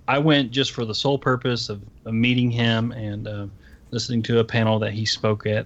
[0.07, 3.47] I went just for the sole purpose of, of meeting him and uh,
[3.91, 5.65] listening to a panel that he spoke at,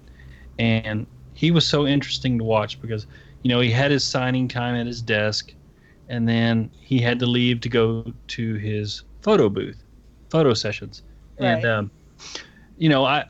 [0.60, 3.08] and he was so interesting to watch because
[3.42, 5.54] you know he had his signing time at his desk,
[6.10, 9.84] and then he had to leave to go to his photo booth,
[10.30, 11.02] photo sessions,
[11.38, 11.92] and um,
[12.78, 13.26] you know I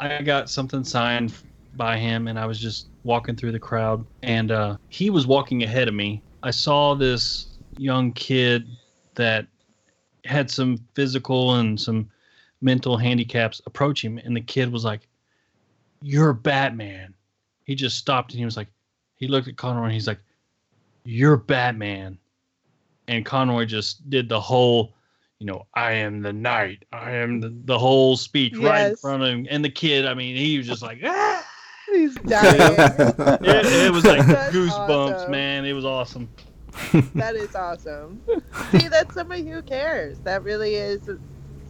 [0.00, 1.34] I got something signed
[1.76, 5.62] by him, and I was just walking through the crowd, and uh, he was walking
[5.62, 6.22] ahead of me.
[6.42, 7.46] I saw this
[7.76, 8.66] young kid
[9.14, 9.46] that
[10.24, 12.10] had some physical and some
[12.60, 15.06] mental handicaps approach him, and the kid was like,
[16.04, 17.14] "You're Batman."
[17.64, 18.68] He just stopped and he was like,
[19.16, 20.20] he looked at Conroy and he's like,
[21.04, 22.18] "You're Batman,"
[23.08, 24.92] and Conroy just did the whole.
[25.40, 26.84] You know, I am the knight.
[26.92, 30.06] I am the, the whole speech right in front of him, and the kid.
[30.06, 31.46] I mean, he was just like, ah!
[31.92, 32.74] He's dying.
[32.78, 35.30] it, it was like That's goosebumps, awesome.
[35.30, 35.64] man.
[35.64, 36.28] It was awesome.
[37.14, 38.22] that is awesome.
[38.70, 40.18] See, that's somebody who cares.
[40.20, 41.08] That really is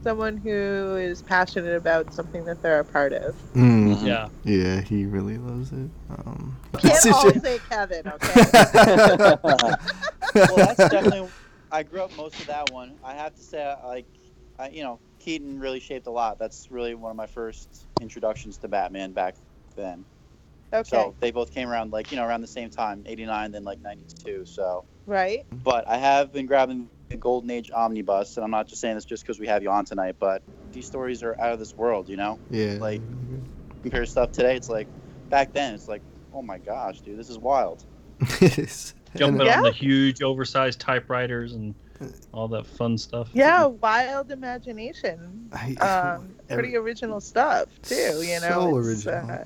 [0.04, 3.34] someone who is passionate about something that they're a part of.
[3.54, 4.06] Mm.
[4.06, 4.28] Yeah.
[4.44, 5.90] Yeah, he really loves it.
[6.10, 8.44] Um, Can't all say Kevin, okay?
[9.42, 11.28] well, that's definitely.
[11.72, 12.94] I grew up most of that one.
[13.02, 14.06] I have to say, like,
[14.58, 16.38] I, you know, Keaton really shaped a lot.
[16.38, 19.34] That's really one of my first introductions to Batman back
[19.74, 20.04] then.
[20.74, 20.88] Okay.
[20.88, 23.80] So they both came around like you know around the same time, '89, then like
[23.80, 24.44] '92.
[24.44, 25.44] So, right?
[25.62, 29.04] but I have been grabbing the Golden Age omnibus, and I'm not just saying this
[29.04, 32.08] just because we have you on tonight, but these stories are out of this world.
[32.08, 32.78] You know, yeah.
[32.80, 33.00] like
[33.82, 34.56] compare stuff today.
[34.56, 34.88] It's like
[35.30, 35.74] back then.
[35.74, 36.02] It's like,
[36.32, 37.84] oh my gosh, dude, this is wild.
[39.16, 39.58] Jumping Yeah.
[39.58, 41.74] on the huge, oversized typewriters and
[42.32, 43.28] all that fun stuff.
[43.32, 45.48] Yeah, wild imagination.
[45.80, 48.22] Um, pretty original stuff too.
[48.22, 49.30] You know, so It's, original.
[49.30, 49.44] uh,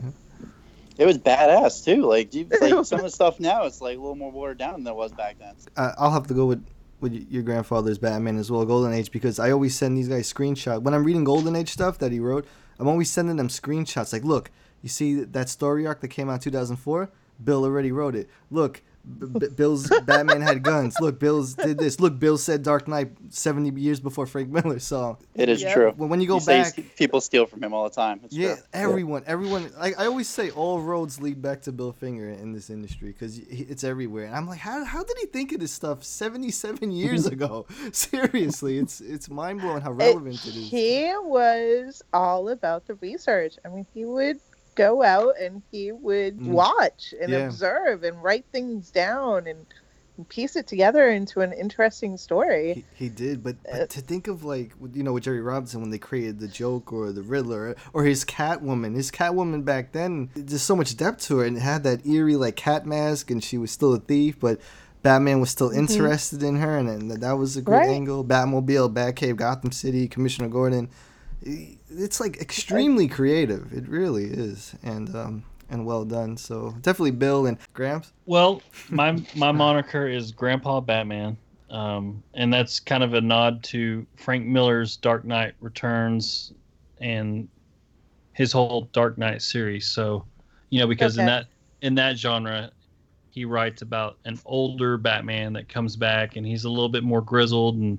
[0.98, 2.02] It was badass too.
[2.02, 4.82] Like, you, like some of the stuff now, it's like a little more watered down
[4.84, 5.54] than it was back then.
[5.76, 6.64] uh, I'll have to go with
[7.00, 10.82] with your grandfather's Batman as well, Golden Age, because I always send these guys screenshots
[10.82, 12.44] when I'm reading Golden Age stuff that he wrote.
[12.80, 14.12] I'm always sending them screenshots.
[14.12, 14.50] Like, look,
[14.82, 17.10] you see that story arc that came out 2004?
[17.42, 18.28] Bill already wrote it.
[18.50, 20.96] Look, B- B- Bill's Batman had guns.
[21.00, 21.98] Look, Bill's did this.
[21.98, 24.78] Look, Bill said Dark Knight 70 years before Frank Miller.
[24.78, 25.92] So It is true.
[25.96, 28.20] When, when you go say back, people steal from him all the time.
[28.24, 28.64] It's yeah, true.
[28.74, 29.70] everyone, everyone.
[29.78, 33.38] Like I always say, all roads lead back to Bill Finger in this industry because
[33.38, 34.26] it's everywhere.
[34.26, 37.66] And I'm like, how, how did he think of this stuff 77 years ago?
[37.92, 40.70] Seriously, it's it's mind blowing how relevant it is.
[40.70, 43.56] he was all about the research.
[43.64, 44.38] I mean, he would
[44.78, 46.46] go out and he would Mm.
[46.48, 47.46] watch and Yeah.
[47.46, 49.66] observe and write things down and
[50.28, 52.84] piece it together into an interesting story.
[52.94, 55.98] He did, but, but to think of like you know with Jerry Robinson when they
[55.98, 60.96] created the Joker the Riddler or his Catwoman, his Catwoman back then, there's so much
[60.96, 63.94] depth to her and it had that eerie like cat mask and she was still
[63.94, 64.60] a thief, but
[65.04, 65.76] Batman was still Mhm.
[65.76, 67.88] interested in her and, and that was a great Right.
[67.90, 68.24] angle.
[68.24, 70.88] Batmobile, Batcave, Gotham City, Commissioner Gordon,
[71.90, 73.72] it's like extremely creative.
[73.72, 76.36] It really is, and um and well done.
[76.36, 78.12] So definitely Bill and Gramps.
[78.26, 81.36] Well, my my moniker is Grandpa Batman,
[81.70, 86.52] um, and that's kind of a nod to Frank Miller's Dark Knight Returns
[87.00, 87.48] and
[88.32, 89.88] his whole Dark Knight series.
[89.88, 90.24] So,
[90.70, 91.46] you know, because in that
[91.82, 92.70] in that genre,
[93.30, 97.22] he writes about an older Batman that comes back, and he's a little bit more
[97.22, 97.98] grizzled and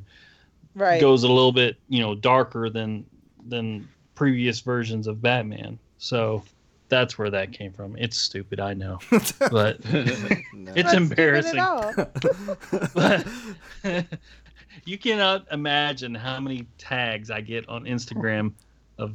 [0.75, 1.01] Right.
[1.01, 3.05] goes a little bit, you know, darker than
[3.47, 5.79] than previous versions of Batman.
[5.97, 6.43] So
[6.89, 7.95] that's where that came from.
[7.97, 8.99] It's stupid, I know,
[9.51, 11.61] but it's Not embarrassing.
[11.61, 12.93] stupid.
[12.93, 14.05] But
[14.85, 18.53] you cannot imagine how many tags I get on Instagram
[18.97, 19.13] of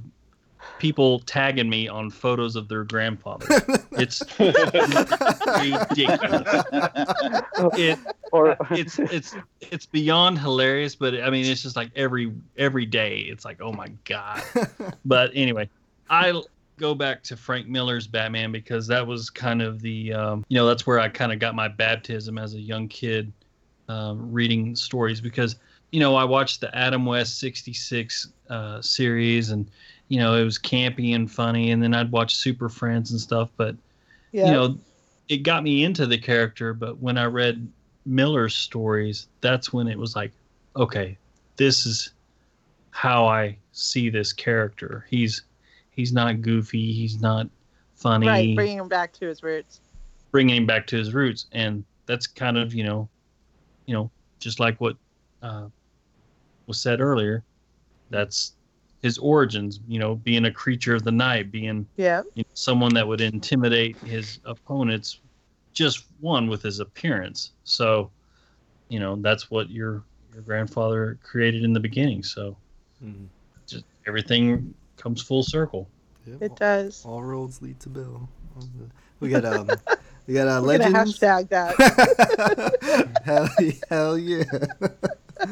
[0.78, 3.46] people tagging me on photos of their grandfather.
[3.96, 5.04] It's ridiculous.
[7.78, 7.98] It,
[8.72, 13.44] it's it's it's beyond hilarious, but I mean it's just like every every day it's
[13.44, 14.42] like oh my god.
[15.04, 15.70] But anyway,
[16.10, 16.42] I
[16.76, 20.66] go back to Frank Miller's Batman because that was kind of the um, you know
[20.66, 23.32] that's where I kind of got my baptism as a young kid
[23.88, 25.56] um, reading stories because
[25.92, 29.70] you know I watched the Adam West '66 uh, series and
[30.08, 33.50] you know it was campy and funny and then I'd watch Super Friends and stuff
[33.56, 33.76] but
[34.32, 34.46] Yeah.
[34.46, 34.78] you know
[35.28, 37.66] it got me into the character but when I read
[38.06, 40.32] Miller's stories that's when it was like
[40.76, 41.16] okay
[41.56, 42.12] this is
[42.90, 45.42] how I see this character he's
[45.90, 47.48] he's not goofy he's not
[47.96, 49.80] funny Right, bringing him back to his roots.
[50.32, 53.08] bringing him back to his roots and that's kind of you know
[53.86, 54.96] you know just like what
[55.42, 55.66] uh,
[56.66, 57.42] was said earlier
[58.10, 58.53] that's
[59.04, 62.22] his origins you know being a creature of the night being Yeah.
[62.34, 65.20] you know, someone that would intimidate his opponents
[65.74, 68.10] just one with his appearance so
[68.88, 70.02] you know that's what your
[70.32, 72.56] your grandfather created in the beginning so
[73.66, 75.86] just everything comes full circle
[76.26, 76.40] Yep.
[76.40, 77.04] It does.
[77.04, 78.26] All roads lead to Bill.
[79.20, 79.68] We got um,
[80.26, 81.18] we got uh, We're gonna legends.
[81.20, 81.76] hashtag that.
[83.26, 83.48] hell,
[83.90, 84.44] hell yeah.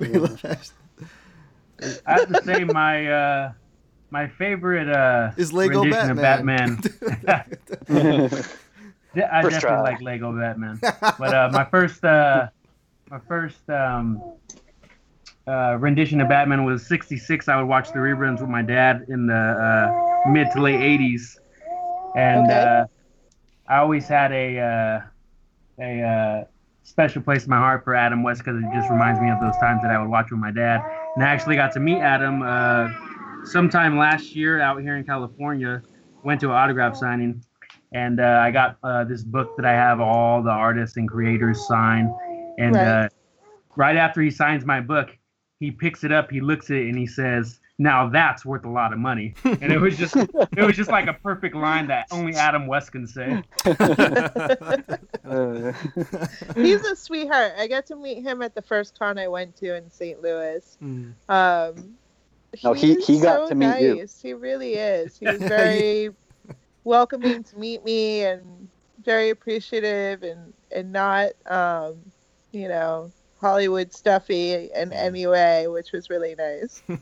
[0.00, 0.72] We love hashtag-
[2.06, 3.52] I have to say my uh,
[4.10, 6.76] my favorite uh, Is Lego rendition of Batman.
[6.76, 6.78] Batman.
[7.26, 7.44] Yeah,
[9.32, 9.82] I First definitely try.
[9.82, 10.80] like Lego Batman,
[11.18, 12.48] but uh, my first uh,
[13.10, 14.22] my first um,
[15.46, 17.48] uh, rendition of Batman was '66.
[17.48, 21.22] I would watch the reruns with my dad in the uh, mid to late '80s,
[22.16, 22.52] and Okay.
[22.52, 22.86] uh,
[23.68, 25.00] I always had a uh,
[25.80, 26.44] a uh,
[26.82, 29.56] special place in my heart for Adam West because it just reminds me of those
[29.58, 30.80] times that I would watch with my dad.
[31.14, 32.88] And I actually got to meet Adam uh,
[33.44, 35.82] sometime last year out here in California.
[36.24, 37.44] Went to an autograph signing,
[37.92, 41.66] and uh, I got uh, this book that I have all the artists and creators
[41.66, 42.14] sign.
[42.58, 42.86] And Right.
[42.86, 43.08] uh,
[43.76, 45.16] right after he signs my book,
[45.60, 48.70] he picks it up, he looks at it, and he says, "Now that's worth a
[48.70, 52.06] lot of money." And it was just it was just like a perfect line that
[52.10, 53.42] only Adam West can say.
[56.54, 57.52] He's a sweetheart.
[57.58, 60.20] I got to meet him at the first con I went to in St.
[60.22, 60.76] Louis.
[60.82, 61.14] Mm.
[61.28, 61.96] Um,
[62.62, 64.06] No, he, he got so to meet you.
[64.22, 65.16] He really is.
[65.16, 66.10] He was very
[66.84, 68.68] welcoming to meet me and
[69.04, 71.96] very appreciative and and not um,
[72.52, 73.10] you know
[73.44, 76.82] Hollywood stuffy in any way, which was really nice.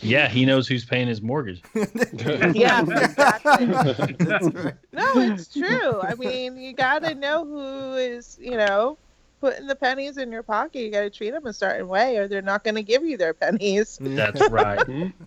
[0.00, 1.62] Yeah, he knows who's paying his mortgage.
[1.74, 3.66] yeah, exactly.
[3.66, 4.74] That's right.
[4.92, 6.00] No, it's true.
[6.00, 8.98] I mean, you gotta know who is, you know,
[9.40, 10.80] putting the pennies in your pocket.
[10.80, 13.98] You gotta treat them a certain way, or they're not gonna give you their pennies.
[14.00, 14.84] That's right.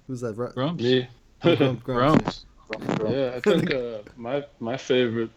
[0.07, 0.35] Who's that?
[0.35, 0.83] Grumps.
[0.83, 1.07] Me.
[1.41, 2.45] Grump, Grumps.
[2.67, 3.13] Grumps.
[3.13, 5.29] Yeah, I think uh, my my favorite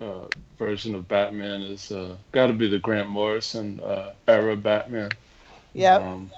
[0.00, 0.26] uh,
[0.58, 5.10] version of Batman is uh, got to be the Grant Morrison uh, era Batman.
[5.72, 5.96] Yeah.
[5.96, 6.30] Um,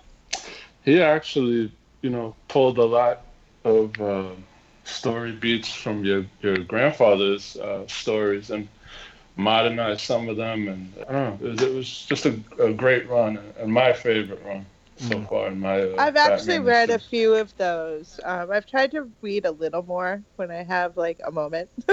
[0.85, 3.23] he actually, you know, pulled a lot
[3.65, 4.31] of uh,
[4.85, 8.69] story beats from your your grandfather's uh, stories and
[9.37, 10.69] modernized some of them.
[10.69, 13.93] And I don't know, it was, it was just a, a great run and my
[13.93, 14.67] favorite run
[14.97, 15.83] so far in my.
[15.83, 18.19] Uh, I've actually Batman read a few of those.
[18.25, 21.71] Um, I've tried to read a little more when I have like a moment.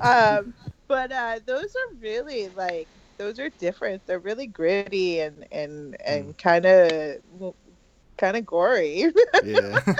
[0.00, 0.54] um,
[0.88, 4.02] but uh, those are really like those are different.
[4.06, 7.18] They're really gritty and and and kind of
[8.18, 9.06] kind of gory.
[9.44, 9.80] yeah.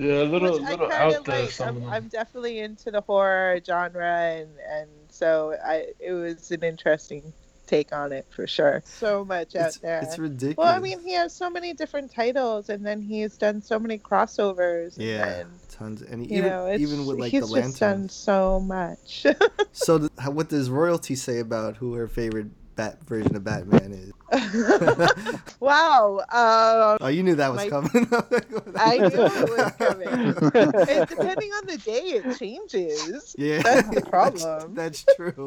[0.00, 1.42] Yeah, a little, Which little out there.
[1.42, 1.86] Like, I'm.
[1.88, 7.32] I'm definitely into the horror genre, and and so I it was an interesting
[7.66, 8.82] take on it for sure.
[8.84, 10.00] So much out It's, there.
[10.02, 10.56] it's ridiculous.
[10.56, 13.98] Well, I mean, he has so many different titles, and then he's done so many
[13.98, 14.94] crossovers.
[14.98, 16.02] Yeah, then, tons.
[16.02, 19.26] And you even know, even with like he's the just done so much.
[19.76, 22.46] So, th- what does royalty say about who her favorite
[22.76, 24.12] Bat version of Batman is?
[25.60, 26.18] wow.
[26.30, 27.90] Um, Oh, you knew that was my- coming.
[28.76, 30.08] I knew it was coming.
[30.08, 33.34] and depending on the day, it changes.
[33.38, 34.74] Yeah, That's the problem.
[34.74, 35.46] That's, true.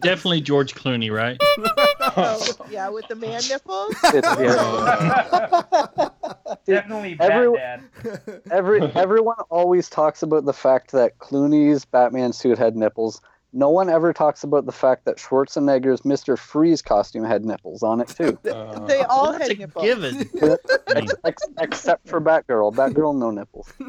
[0.00, 1.36] Definitely George Clooney, right?
[2.16, 3.94] Oh, yeah, with the man nipples.
[6.66, 8.42] Definitely Every- Bat Dad.
[8.50, 13.20] Every everyone always talks about the fact that Clooney's Batman suit had nipples.
[13.52, 18.00] No one ever talks about the fact that Schwarzenegger's Mister Freeze costume had nipples on
[18.02, 19.84] it too, Uh, They all That's had a nipples.
[19.84, 20.30] given.
[20.88, 22.74] I mean, Ex- except for Batgirl.
[22.74, 23.72] Batgirl no nipples.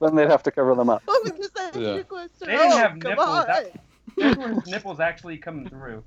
[0.00, 1.00] Then they'd have to cover them up.
[1.06, 1.94] Oh, because that Yeah.
[1.94, 2.28] chick was.
[2.40, 3.46] They didn't have come nipples.
[3.46, 3.80] That-
[4.16, 6.02] Those nipples actually coming through.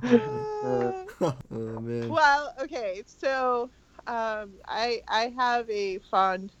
[0.00, 2.08] oh man.
[2.08, 3.68] Well, okay, so
[4.06, 6.52] um, I I have a fond,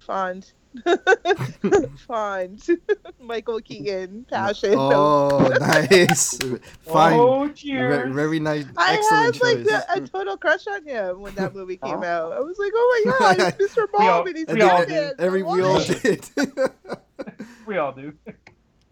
[0.00, 0.52] fond,
[2.06, 2.62] fond
[3.20, 4.74] Michael Keaton passion.
[4.76, 6.38] Oh, nice.
[6.82, 7.18] Fine.
[7.20, 8.14] Oh, Ve- cheers.
[8.14, 8.64] very nice.
[8.76, 12.32] I Excellent had like the, a total crush on him when that movie came out.
[12.32, 13.86] I was like, oh my god, it's Mr.
[13.98, 15.12] We all- Mom and he's we all Batman.
[15.18, 16.28] Every we all did.
[17.66, 18.12] We all do.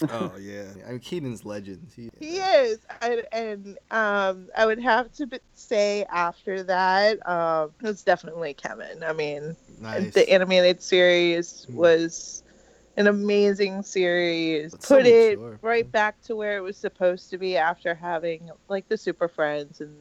[0.08, 0.64] Oh yeah.
[0.86, 1.90] I mean, Keaton's legend.
[1.94, 7.72] He, He is, and, and um, I would have to b- say after that, um,
[7.82, 9.02] it's definitely Kevin.
[9.04, 10.12] I mean, nice.
[10.14, 12.42] the animated series was
[12.96, 14.74] an amazing series.
[14.74, 15.58] It's so Put it mature.
[15.62, 19.80] right back to where it was supposed to be after having like the Super Friends
[19.80, 19.96] and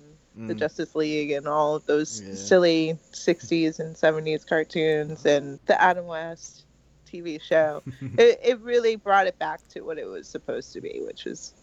[0.48, 0.60] the Mm.
[0.60, 2.34] Justice League and all of those Yeah.
[2.34, 6.64] silly 60s and 70s cartoons and the Adam West
[7.12, 7.82] TV show.
[8.18, 11.54] it, it really brought it back to what it was supposed to be, which was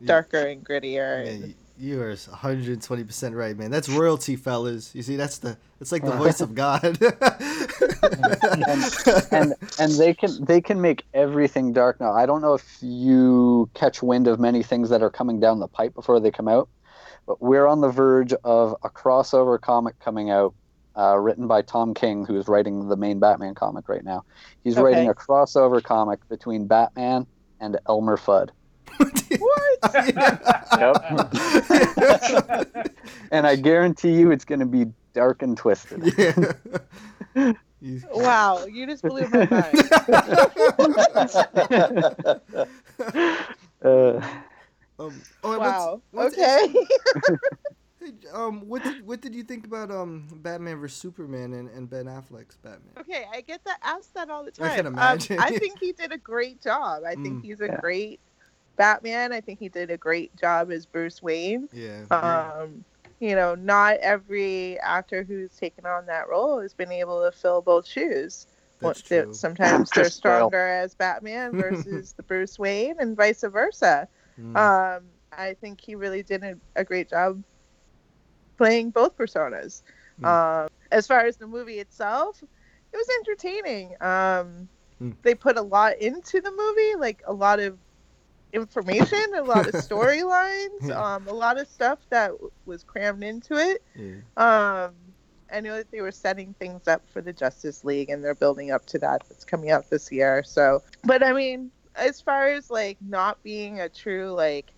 [0.00, 0.06] Yeah.
[0.08, 1.24] darker and grittier.
[1.24, 3.70] Yeah, and- you are 120 percent right, man.
[3.70, 4.94] That's royalty, fellas.
[4.94, 6.82] You see, that's the it's like the voice of God.
[9.30, 12.12] and and they can they can make everything dark now.
[12.12, 15.68] I don't know if you catch wind of many things that are coming down the
[15.68, 16.68] pipe before they come out,
[17.26, 20.54] but we're on the verge of a crossover comic coming out
[20.96, 24.24] uh, written by Tom King, who is writing the main Batman comic right now.
[24.64, 24.82] He's Okay.
[24.82, 27.26] writing a crossover comic between Batman
[27.60, 28.50] and Elmer Fudd.
[29.38, 29.94] What?
[30.78, 30.96] yep.
[33.30, 36.02] and I guarantee you it's going to be dark and twisted.
[38.12, 39.78] Wow, you just blew my mind.
[43.84, 44.20] Uh,
[44.98, 46.74] Um, oh, and Wow, what's- what's- okay.
[48.06, 51.88] Hey, um, what did what did you think about um Batman vs Superman and, and
[51.90, 52.92] Ben Affleck's Batman?
[52.98, 54.66] Okay, I get that asked that all the time.
[54.66, 54.76] I time.
[54.76, 55.38] can Um, imagine.
[55.40, 57.02] I think he did a great job.
[57.04, 57.44] I think Mm.
[57.44, 57.80] he's a Yeah.
[57.80, 58.20] great
[58.76, 59.32] Batman.
[59.32, 61.68] I think he did a great job as Bruce Wayne.
[61.72, 62.02] Yeah.
[62.10, 62.84] Um,
[63.18, 67.62] you know, not every actor who's taken on that role has been able to fill
[67.62, 68.46] both shoes.
[68.80, 69.34] That's What- that true.
[69.34, 70.50] Sometimes they're Chris Bale.
[70.50, 71.52] stronger as Batman
[71.92, 74.06] versus the Bruce Wayne, and vice versa.
[74.38, 74.54] Mm.
[74.98, 77.42] Um, I think he really did a, a great job
[78.56, 79.82] playing both personas.
[80.20, 80.26] Mm.
[80.64, 82.42] Um, as far as the movie itself,
[82.92, 83.94] it was entertaining.
[84.00, 85.14] Um, Mm.
[85.20, 87.76] They put a lot into the movie, like a lot of
[88.54, 91.14] information, a lot of storylines, Yeah.
[91.16, 93.82] um, a lot of stuff that w- was crammed into it.
[93.94, 94.14] Yeah.
[94.86, 94.94] Um,
[95.52, 98.70] I know that they were setting things up for the Justice League, and they're building
[98.70, 99.22] up to that.
[99.28, 100.42] That's coming out this year.
[100.42, 104.72] So, but I mean, as far as like not being a true like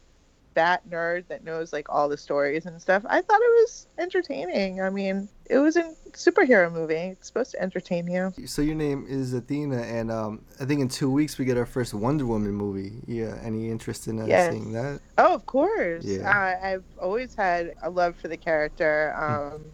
[0.59, 4.83] bat nerd that knows like all the stories and stuff, I thought it was entertaining.
[4.83, 6.95] I mean, it was a superhero movie.
[6.95, 8.33] It's supposed to entertain you.
[8.45, 11.65] So your name is Athena, and um, I think in two weeks we get our
[11.65, 12.95] first Wonder Woman movie.
[13.07, 14.51] Yeah, any interest in uh, Yes.
[14.53, 15.01] seeing that?
[15.17, 16.05] Oh, of course.
[16.05, 16.29] Yeah.
[16.29, 19.15] I, I've always had a love for the character.
[19.17, 19.65] Um,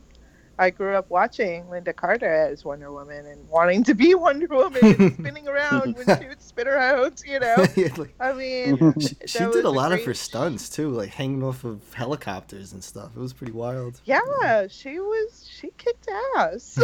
[0.58, 4.80] I grew up watching Lynda Carter as Wonder Woman and wanting to be Wonder Woman
[4.84, 7.56] and spinning around when she would spin her out, you know?
[7.76, 11.10] Yeah, like- I mean, She, she did a was lot of her stunts too, like
[11.10, 13.16] hanging off of helicopters and stuff.
[13.16, 14.00] It was pretty wild.
[14.04, 16.78] Yeah, she was, she kicked ass.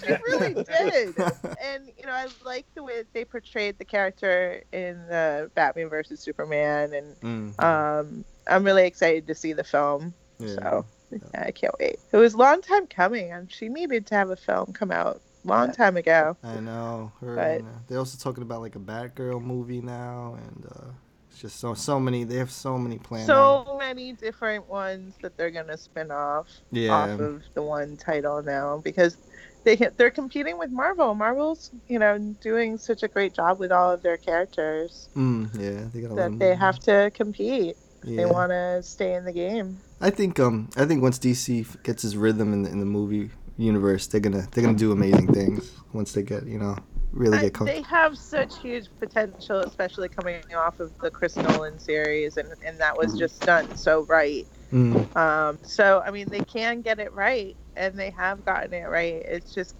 [0.00, 1.14] she really did.
[1.62, 5.88] And, you know, I like the way that they portrayed the character in the Batman
[5.88, 6.92] versus Superman.
[6.92, 7.62] And Mm.
[7.62, 10.14] um, I'm really excited to see the film.
[10.38, 10.54] Yeah.
[10.54, 11.96] So yeah, I can't wait.
[12.12, 15.20] It was a long time coming, and she needed to have a film come out
[15.44, 16.36] long time ago.
[16.42, 17.12] I know.
[17.20, 20.90] Her, But- and, uh, they're also talking about like a Batgirl movie now, and uh,
[21.30, 22.24] it's just so so many.
[22.24, 23.26] They have so many plans.
[23.26, 26.92] So many different ones that they're gonna spin off Yeah.
[26.92, 29.16] off of the one title now because
[29.64, 31.14] they they're competing with Marvel.
[31.14, 35.88] Marvel's you know doing such a great job with all of their characters Mm, yeah,
[35.92, 37.76] they got a lot that they have to compete.
[38.04, 38.16] Yeah.
[38.16, 39.78] They want to stay in the game.
[40.00, 43.30] I think um I think once DC gets his rhythm in the, in the movie
[43.56, 46.76] universe, they're gonna they're gonna do amazing things once they get you know
[47.10, 51.78] really get com- they have such huge potential, especially coming off of the Chris Nolan
[51.78, 53.18] series, and, and that was Mhm.
[53.18, 54.46] just done so right.
[54.72, 55.16] Mm.
[55.16, 59.22] Um, so I mean, they can get it right, and they have gotten it right.
[59.26, 59.74] It's just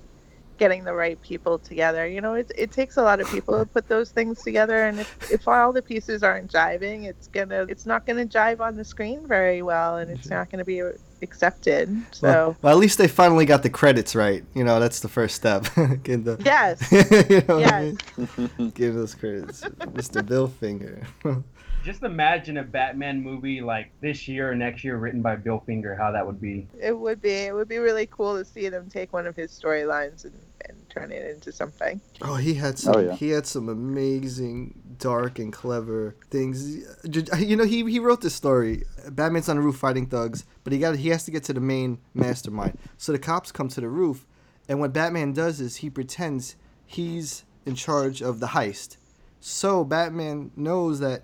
[0.59, 2.07] getting the right people together.
[2.07, 5.01] You know, it, it takes a lot of people to put those things together, and
[5.01, 8.85] if, if all the pieces aren't jiving, it's gonna it's not gonna jive on the
[8.85, 10.35] screen very well, and it's mm-hmm.
[10.35, 10.83] not gonna be
[11.23, 11.89] accepted.
[12.13, 14.45] So Well, well, at least they finally got the credits right.
[14.55, 15.65] You know, that's the first step.
[16.03, 16.93] Get the yes,
[17.31, 18.71] you know what I mean?
[18.71, 20.25] Give those credits, Mr.
[20.25, 21.07] Bill Finger.
[21.85, 25.95] Just imagine a Batman movie like this year or next year written by Bill Finger,
[25.95, 26.67] how that would be.
[26.79, 27.31] It would be.
[27.31, 30.35] It would be really cool to see them take one of his storylines and,
[30.67, 32.01] and turn it into something.
[32.23, 32.97] Oh, he had oh, some.
[32.97, 33.15] Oh, yeah.
[33.15, 36.85] He had some amazing, dark and clever things.
[37.05, 38.85] You know, he he wrote this story.
[39.11, 41.61] Batman's on the roof fighting thugs, but he got he has to get to the
[41.61, 42.79] main mastermind.
[42.97, 44.27] So the cops come to the roof,
[44.69, 48.97] and what Batman does is he pretends he's in charge of the heist.
[49.41, 51.23] So Batman knows that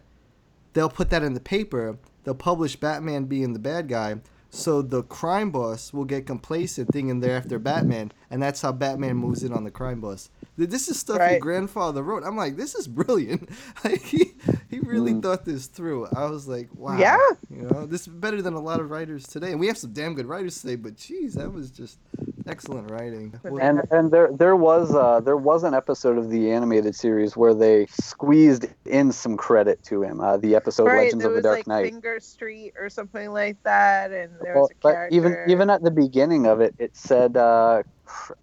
[0.72, 1.98] they'll put that in the paper.
[2.22, 4.16] They'll publish Batman being the bad guy.
[4.54, 9.16] So the crime boss will get complacent thinking they're after Batman, and that's how Batman
[9.16, 10.30] moves in on the crime boss.
[10.56, 12.22] This is stuff your grandfather wrote.
[12.22, 13.50] I'm like, this is brilliant.
[13.84, 14.32] Like he,
[14.70, 15.22] he really mm.
[15.22, 16.06] thought this through.
[16.14, 16.96] I was like, wow.
[16.96, 17.18] Yeah.
[17.50, 19.50] You know, this is better than a lot of writers today.
[19.50, 21.98] And we have some damn good writers today, but geez, that was just
[22.46, 23.38] excellent writing.
[23.60, 27.54] And and there there was uh, there was an episode of the animated series where
[27.54, 30.20] they squeezed in some credit to him.
[30.20, 31.84] Uh, the episode right, Legends of the was Dark like Knight.
[31.84, 35.82] Finger Street or something like that, and there Well, was a but even even at
[35.82, 37.82] the beginning of it, it said uh,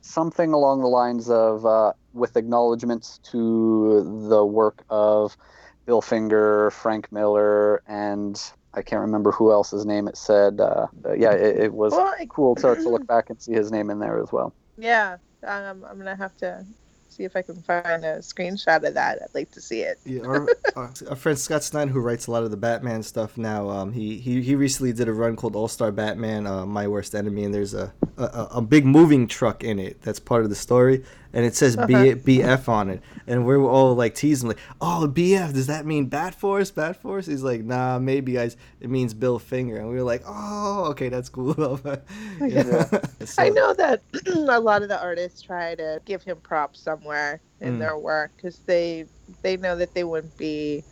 [0.02, 5.38] something along the lines of uh, with acknowledgments to the work of
[5.86, 8.42] Bill Finger, Frank Miller, and
[8.74, 10.60] I can't remember who else's name it said.
[10.62, 13.72] Uh, yeah, it, it was Well, I- cool to, to look back and see his
[13.72, 14.54] name in there as well.
[14.78, 16.66] Yeah, um, I'm gonna have to
[17.10, 19.20] see if I can find a screenshot of that.
[19.22, 20.00] I'd like to see it.
[20.06, 20.48] Yeah, our,
[20.78, 23.92] our, our friend Scott Snyder, who writes a lot of the Batman stuff now, um,
[23.92, 27.44] he, he he recently did a run called All Star Batman, uh, My Worst Enemy,
[27.44, 31.04] and there's a, a a big moving truck in it that's part of the story,
[31.34, 31.82] and it says B.
[31.94, 36.36] BF on it, and we're all like teasing like, oh BF, does that mean Bat
[36.36, 36.72] Force?
[36.72, 37.26] Bat Force?
[37.26, 41.10] He's like, nah, maybe guys, it means Bill Finger, and we were like, oh, okay,
[41.10, 41.80] that's cool.
[42.42, 42.86] yeah.
[43.38, 44.02] I know that
[44.50, 47.80] a lot of the artists try to give him props somewhere in Mm.
[47.80, 49.06] their work because they
[49.44, 50.84] they know that they wouldn't be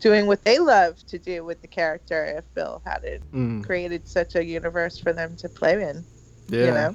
[0.00, 3.64] doing what they love to do with the character if Bill hadn't Mm.
[3.66, 6.04] created such a universe for them to play in.
[6.48, 6.64] Yeah.
[6.66, 6.94] You know.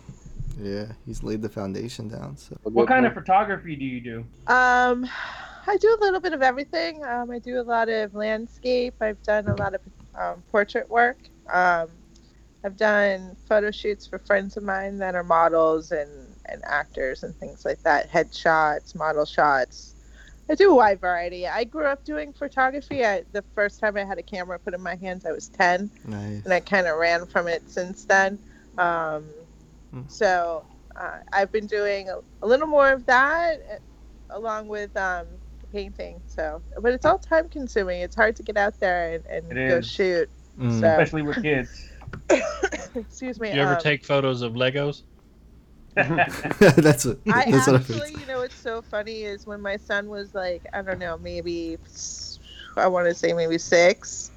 [0.60, 2.38] Yeah, he's laid the foundation down.
[2.38, 2.58] So.
[2.64, 4.20] What kind of photography do you do?
[4.47, 5.08] Um,
[5.66, 7.04] I do a little bit of everything.
[7.06, 8.95] Um, I do a lot of landscape.
[9.01, 9.82] I've done a lot of
[10.16, 11.18] um, portrait work.
[11.51, 11.88] Um,
[12.64, 16.10] I've done photo shoots for friends of mine that are models and,
[16.45, 18.10] and actors and things like that.
[18.12, 19.95] Headshots, model shots.
[20.49, 21.47] I do a wide variety.
[21.47, 23.06] I grew up doing photography.
[23.06, 25.89] I, the first time I had a camera put in my hands, I was 10
[26.06, 26.43] Nice.
[26.43, 28.38] and I kind of ran from it since then.
[28.78, 29.26] Um,
[29.93, 30.01] Hmm.
[30.07, 30.65] So
[30.95, 35.27] uh, I've been doing a, a little more of that uh, along with um,
[35.71, 36.19] painting.
[36.25, 38.01] So, but it's all time consuming.
[38.01, 39.89] It's hard to get out there and, and go is.
[39.89, 40.29] shoot.
[40.59, 40.79] Mm.
[40.79, 41.89] So, Especially with kids.
[42.95, 43.53] excuse me.
[43.53, 45.03] You ever um, take photos of Legos?
[45.95, 47.19] that's what.
[47.31, 50.65] I that's what actually, you know, what's so funny is when my son was like,
[50.73, 51.77] I don't know, maybe
[52.75, 54.31] I want to say maybe six,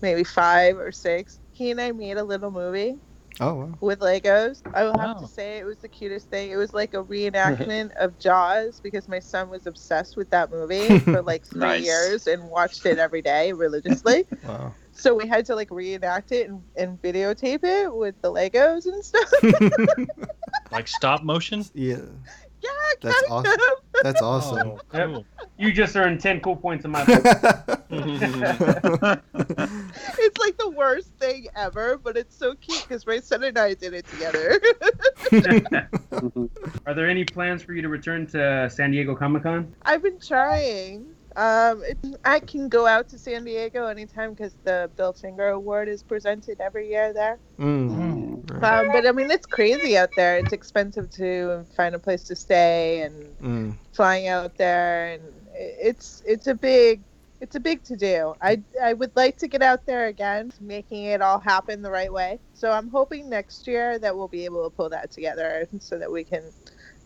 [0.00, 1.40] maybe five or six.
[1.52, 2.96] He and I made a little movie
[3.40, 3.74] Oh wow.
[3.80, 4.62] with Legos.
[4.74, 5.20] I will have Wow.
[5.20, 5.26] to oh.
[5.26, 6.50] say it was the cutest thing.
[6.50, 10.98] It was like a reenactment of Jaws because my son was obsessed with that movie
[11.00, 11.84] for like three Nice.
[11.84, 14.26] years and watched it every day religiously.
[14.46, 14.74] Wow.
[14.92, 19.02] so we had to like reenact it and, and videotape it with the Legos and
[19.04, 19.30] stuff.
[20.70, 21.64] Like stop motion?
[21.74, 21.96] Yeah.
[22.62, 23.60] Yeah, That's awesome.
[24.02, 24.68] That's awesome.
[24.68, 25.26] Oh, cool.
[25.58, 27.24] You just earned 10 cool points in my book.
[30.18, 33.74] It's like the worst thing ever, but it's so cute because my son and I
[33.74, 34.60] did it together.
[36.86, 39.74] Are there any plans for you to return to San Diego Comic Con?
[39.82, 41.14] I've been trying.
[41.36, 45.88] Um, it, I can go out to San Diego anytime because the Bill Finger Award
[45.88, 47.38] is presented every year there.
[47.58, 48.50] Mm.
[48.60, 48.80] Right.
[48.80, 50.38] Um, but I mean, it's crazy out there.
[50.38, 53.76] It's expensive to find a place to stay and Mm.
[53.92, 55.22] flying out there, and
[55.54, 57.00] it's it's a big
[57.40, 58.34] it's a big to do.
[58.40, 62.12] I I would like to get out there again, making it all happen the right
[62.12, 62.38] way.
[62.54, 66.10] So I'm hoping next year that we'll be able to pull that together so that
[66.10, 66.42] we can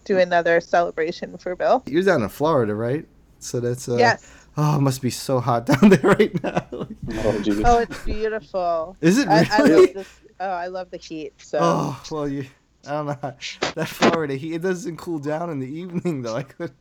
[0.05, 1.83] do another celebration for Bill.
[1.87, 3.07] You're down in Florida, right?
[3.39, 4.33] So that's uh, yes.
[4.57, 6.67] Oh, it must be so hot down there right now.
[6.73, 7.63] Oh, geez.
[7.65, 8.97] Oh, it's beautiful.
[9.01, 9.87] Is it I, I really?
[9.87, 10.09] love this.
[10.41, 11.35] Oh, I love the heat.
[11.39, 11.59] So.
[11.61, 12.47] Oh well, you.
[12.87, 13.35] I don't know.
[13.75, 14.55] That Florida heat.
[14.55, 16.37] It doesn't cool down in the evening though.
[16.37, 16.73] I could.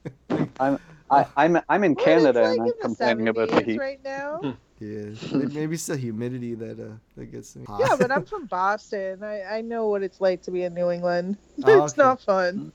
[0.60, 0.80] I'm
[1.10, 3.80] I, I'm I'm in Well, Canada like and I'm complaining about the heat.
[3.80, 4.56] right now.
[5.31, 7.65] Yeah, maybe it's the humidity that uh that gets me.
[7.79, 9.23] Yeah, but I'm from Boston.
[9.23, 11.38] I, I know what it's like to be in New England.
[11.63, 12.01] Oh, it's okay.
[12.03, 12.71] not fun.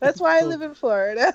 [0.00, 1.32] That's why I live in Florida.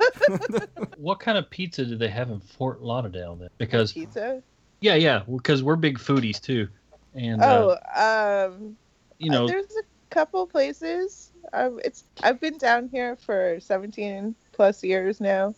[0.98, 3.50] What kind of pizza do they have in Fort Lauderdale then?
[3.58, 4.44] Because Pizza.
[4.82, 6.68] yeah, yeah, because we're big foodies too,
[7.14, 8.78] and uh, Oh, um,
[9.18, 9.84] you know, there's a
[10.14, 11.32] couple places.
[11.54, 15.56] Um, it's I've been down here for 17 plus years now,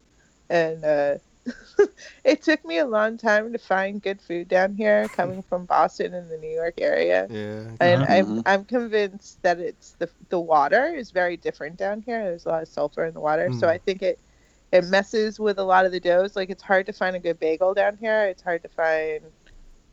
[0.49, 1.15] and uh,
[2.23, 6.13] it took me a long time to find good food down here, coming from Boston
[6.13, 7.27] and the New York area.
[7.29, 7.71] Yeah.
[7.79, 8.13] And Uh-huh.
[8.13, 12.23] I'm, I'm convinced that it's the the water is very different down here.
[12.23, 13.69] There's a lot of sulfur in the water, so Mm.
[13.71, 14.19] I think it
[14.71, 16.35] it messes with a lot of the doughs.
[16.35, 18.25] Like it's hard to find a good bagel down here.
[18.25, 19.21] It's hard to find,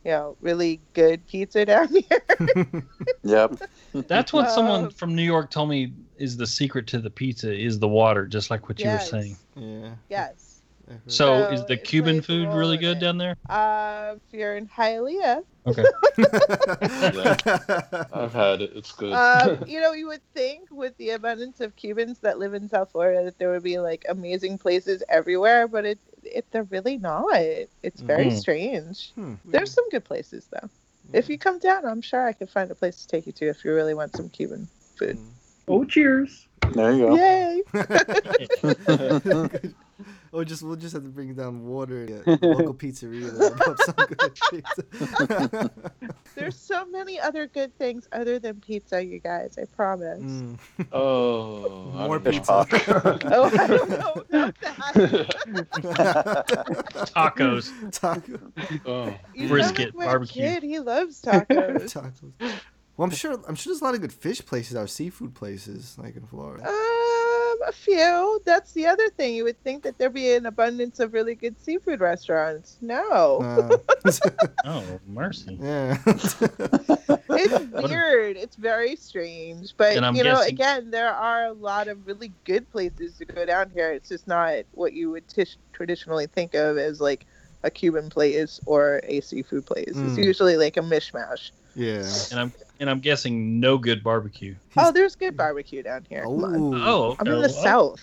[0.04, 2.82] you know, really good pizza down here.
[3.24, 3.60] Yep.
[4.06, 7.52] that's what someone Um, from New York told me is the secret to the pizza
[7.52, 9.36] is the water, just like what you were saying.
[9.56, 9.94] Yeah.
[10.08, 10.47] yes.
[10.88, 13.00] I heard So, So is the Cuban like food really good it.
[13.00, 13.34] down there?
[13.48, 15.84] Uh, if you're in Hialeah, Okay.
[18.12, 18.72] I've had it.
[18.74, 19.12] It's good.
[19.12, 22.90] um, you know, you would think with the abundance of Cubans that live in South
[22.92, 27.26] Florida that there would be like amazing places everywhere, but it, it they're really not.
[27.34, 28.38] It's very Mhm.
[28.38, 29.12] strange.
[29.14, 29.34] Hmm.
[29.44, 30.70] There's some good places though.
[31.12, 33.48] If you come down, I'm sure I could find a place to take you to
[33.48, 35.18] if you really want some Cuban food.
[35.66, 36.48] Oh, cheers.
[36.72, 37.16] There you go.
[37.16, 37.62] Yay!
[40.38, 43.30] or just we'll just have to bring down water at the local pizzeria.
[43.30, 45.70] to whip up some good pizza.
[46.36, 49.58] There's so many other good things other than pizza, you guys.
[49.60, 50.20] I promise.
[50.22, 50.58] Mm.
[50.92, 52.64] oh, More don't Fish know.
[52.70, 54.84] Oh, I don't know about that.
[57.14, 57.72] Tacos.
[57.90, 58.38] Taco.
[58.86, 59.14] oh.
[59.34, 60.42] You sound Brisket, like my barbecue.
[60.42, 61.92] Kid, he loves tacos.
[61.92, 62.60] Tacos.
[62.96, 63.32] Well, I'm sure.
[63.48, 66.64] I'm sure there's a lot of good fish places, or seafood places, like in Florida.
[66.64, 67.27] Uh,
[67.66, 68.40] a few.
[68.44, 69.34] That's the other thing.
[69.34, 72.76] You would think that there'd be an abundance of really good seafood restaurants.
[72.80, 73.38] No.
[73.42, 73.76] Uh,
[74.64, 75.58] Oh, mercy.
[75.60, 75.96] yeah.
[76.06, 77.58] it's
[77.90, 78.36] weird.
[78.36, 79.74] It's very strange.
[79.76, 83.44] But you know, guessing- again, there are a lot of really good places to go
[83.44, 83.92] down here.
[83.92, 87.26] It's just not what you would tish- traditionally think of as like
[87.62, 89.88] a Cuban place or a seafood place.
[89.88, 90.24] It's Mm.
[90.24, 91.50] usually like a mishmash.
[91.74, 92.04] yeah.
[92.30, 94.54] And I'm and I'm guessing no good barbecue.
[94.76, 96.22] Oh, there's good barbecue down here.
[96.22, 96.74] Come on.
[96.74, 98.00] Oh, I'm in the south.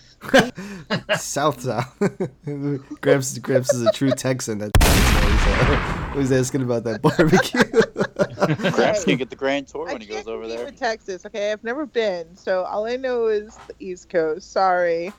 [1.20, 1.98] South South.
[3.00, 4.58] Gramps Gramps is a true Texan.
[4.58, 4.70] That
[6.14, 7.62] he's, uh, asking about that barbecue.
[8.72, 10.64] Gramps can get the grand tour I when he goes over there.
[10.66, 11.24] with Texas.
[11.26, 14.52] Okay, I've never been, so all I know is the East Coast.
[14.52, 15.12] Sorry.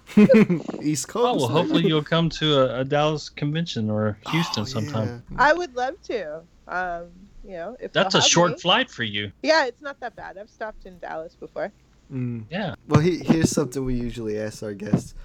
[0.82, 1.40] East Oh Coast.
[1.40, 5.24] well, hopefully you'll come to a, a Dallas convention or Houston Oh, sometime.
[5.38, 6.42] I would love to.
[6.68, 7.06] Um,
[7.48, 8.58] you know, if That's a short me.
[8.58, 9.32] flight for you.
[9.42, 10.38] Yeah, it's not that bad.
[10.38, 11.72] I've stopped in Dallas before.
[12.12, 12.44] Mm.
[12.50, 12.76] Yeah.
[12.88, 15.16] Well, he, here's something we usually ask our guests.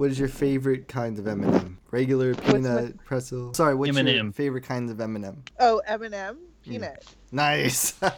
[0.00, 1.76] What is your favorite kind of M&M?
[1.90, 3.52] Regular peanut pretzel.
[3.52, 4.32] Sorry, what's your M&M.
[4.32, 5.42] favorite kind of M&M?
[5.58, 7.04] Oh, M&M peanut.
[7.30, 7.92] Nice.
[8.00, 8.08] take,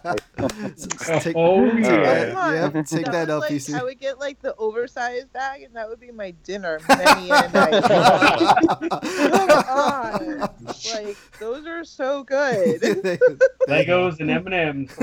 [1.34, 2.02] Oh, take yeah.
[2.04, 2.54] that, Come on.
[2.54, 3.74] yep, take that, was up, like, PC.
[3.74, 7.48] I would get like the oversized bag, and that would be my dinner many a
[7.50, 7.82] night.
[9.42, 10.38] Come on,
[10.94, 12.80] like those are so good.
[13.68, 14.96] Legos and M and M's.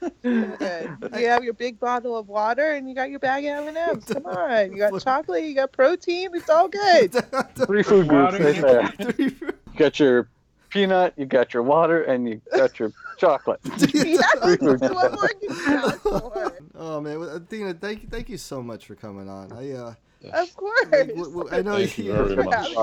[0.00, 0.98] So good.
[1.18, 4.04] You have your big bottle of water, and you got your bag of M&Ms.
[4.06, 6.30] Come on, you got chocolate, you got protein.
[6.34, 7.12] It's all good.
[7.66, 8.44] Three food groups Water.
[8.44, 9.28] right there.
[9.78, 10.28] You got your
[10.70, 13.60] peanut, you got your water, and you got your chocolate.
[13.94, 16.52] yeah, Three food what more can you ask for?
[16.74, 19.52] Oh man, Athena, thank you, thank you so much for coming on.
[19.52, 19.94] I uh,
[20.32, 20.82] Of course.
[20.90, 22.76] w- w- I know Thank you very for much.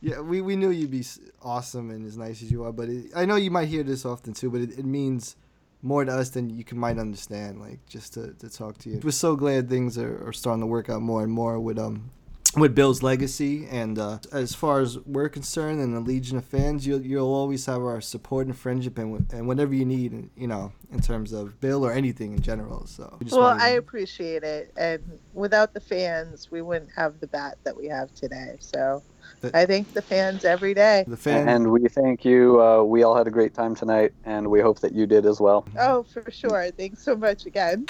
[0.00, 1.04] Yeah, we, we knew you'd be
[1.42, 4.04] awesome and as nice as you are, but it, I know you might hear this
[4.04, 5.36] often too, but it, it means
[5.82, 7.60] more to us than you can might understand.
[7.60, 10.66] Like just to, to talk to you, we're so glad things are, are starting to
[10.66, 12.10] work out more and more with um
[12.56, 13.66] with Bill's legacy.
[13.70, 17.66] And uh, as far as we're concerned, and the legion of fans, you'll you'll always
[17.66, 21.60] have our support and friendship and and whatever you need, you know, in terms of
[21.60, 22.86] Bill or anything in general.
[22.86, 25.02] So we Well, wanted I appreciate it, and
[25.32, 28.56] without the fans, we wouldn't have the bat that we have today.
[28.60, 29.02] So,
[29.42, 31.04] The- I thank the fans every day.
[31.06, 31.48] the fan.
[31.48, 32.62] And we thank you.
[32.62, 35.40] Uh, we all had a great time tonight, and we hope that you did as
[35.40, 35.66] well.
[35.78, 36.70] Oh, for sure.
[36.70, 37.86] Thanks so much again.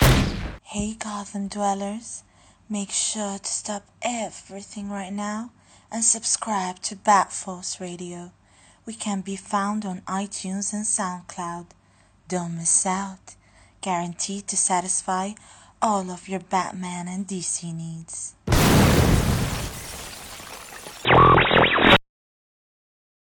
[0.63, 2.25] Hey Gotham dwellers,
[2.69, 5.51] make sure to stop everything right now
[5.91, 8.33] and subscribe to Bat Force Radio.
[8.87, 11.67] We can be found on iTunes and SoundCloud.
[12.29, 13.37] Don't miss out.
[13.83, 15.33] Guaranteed to satisfy
[15.83, 18.35] all of your Batman and DC needs.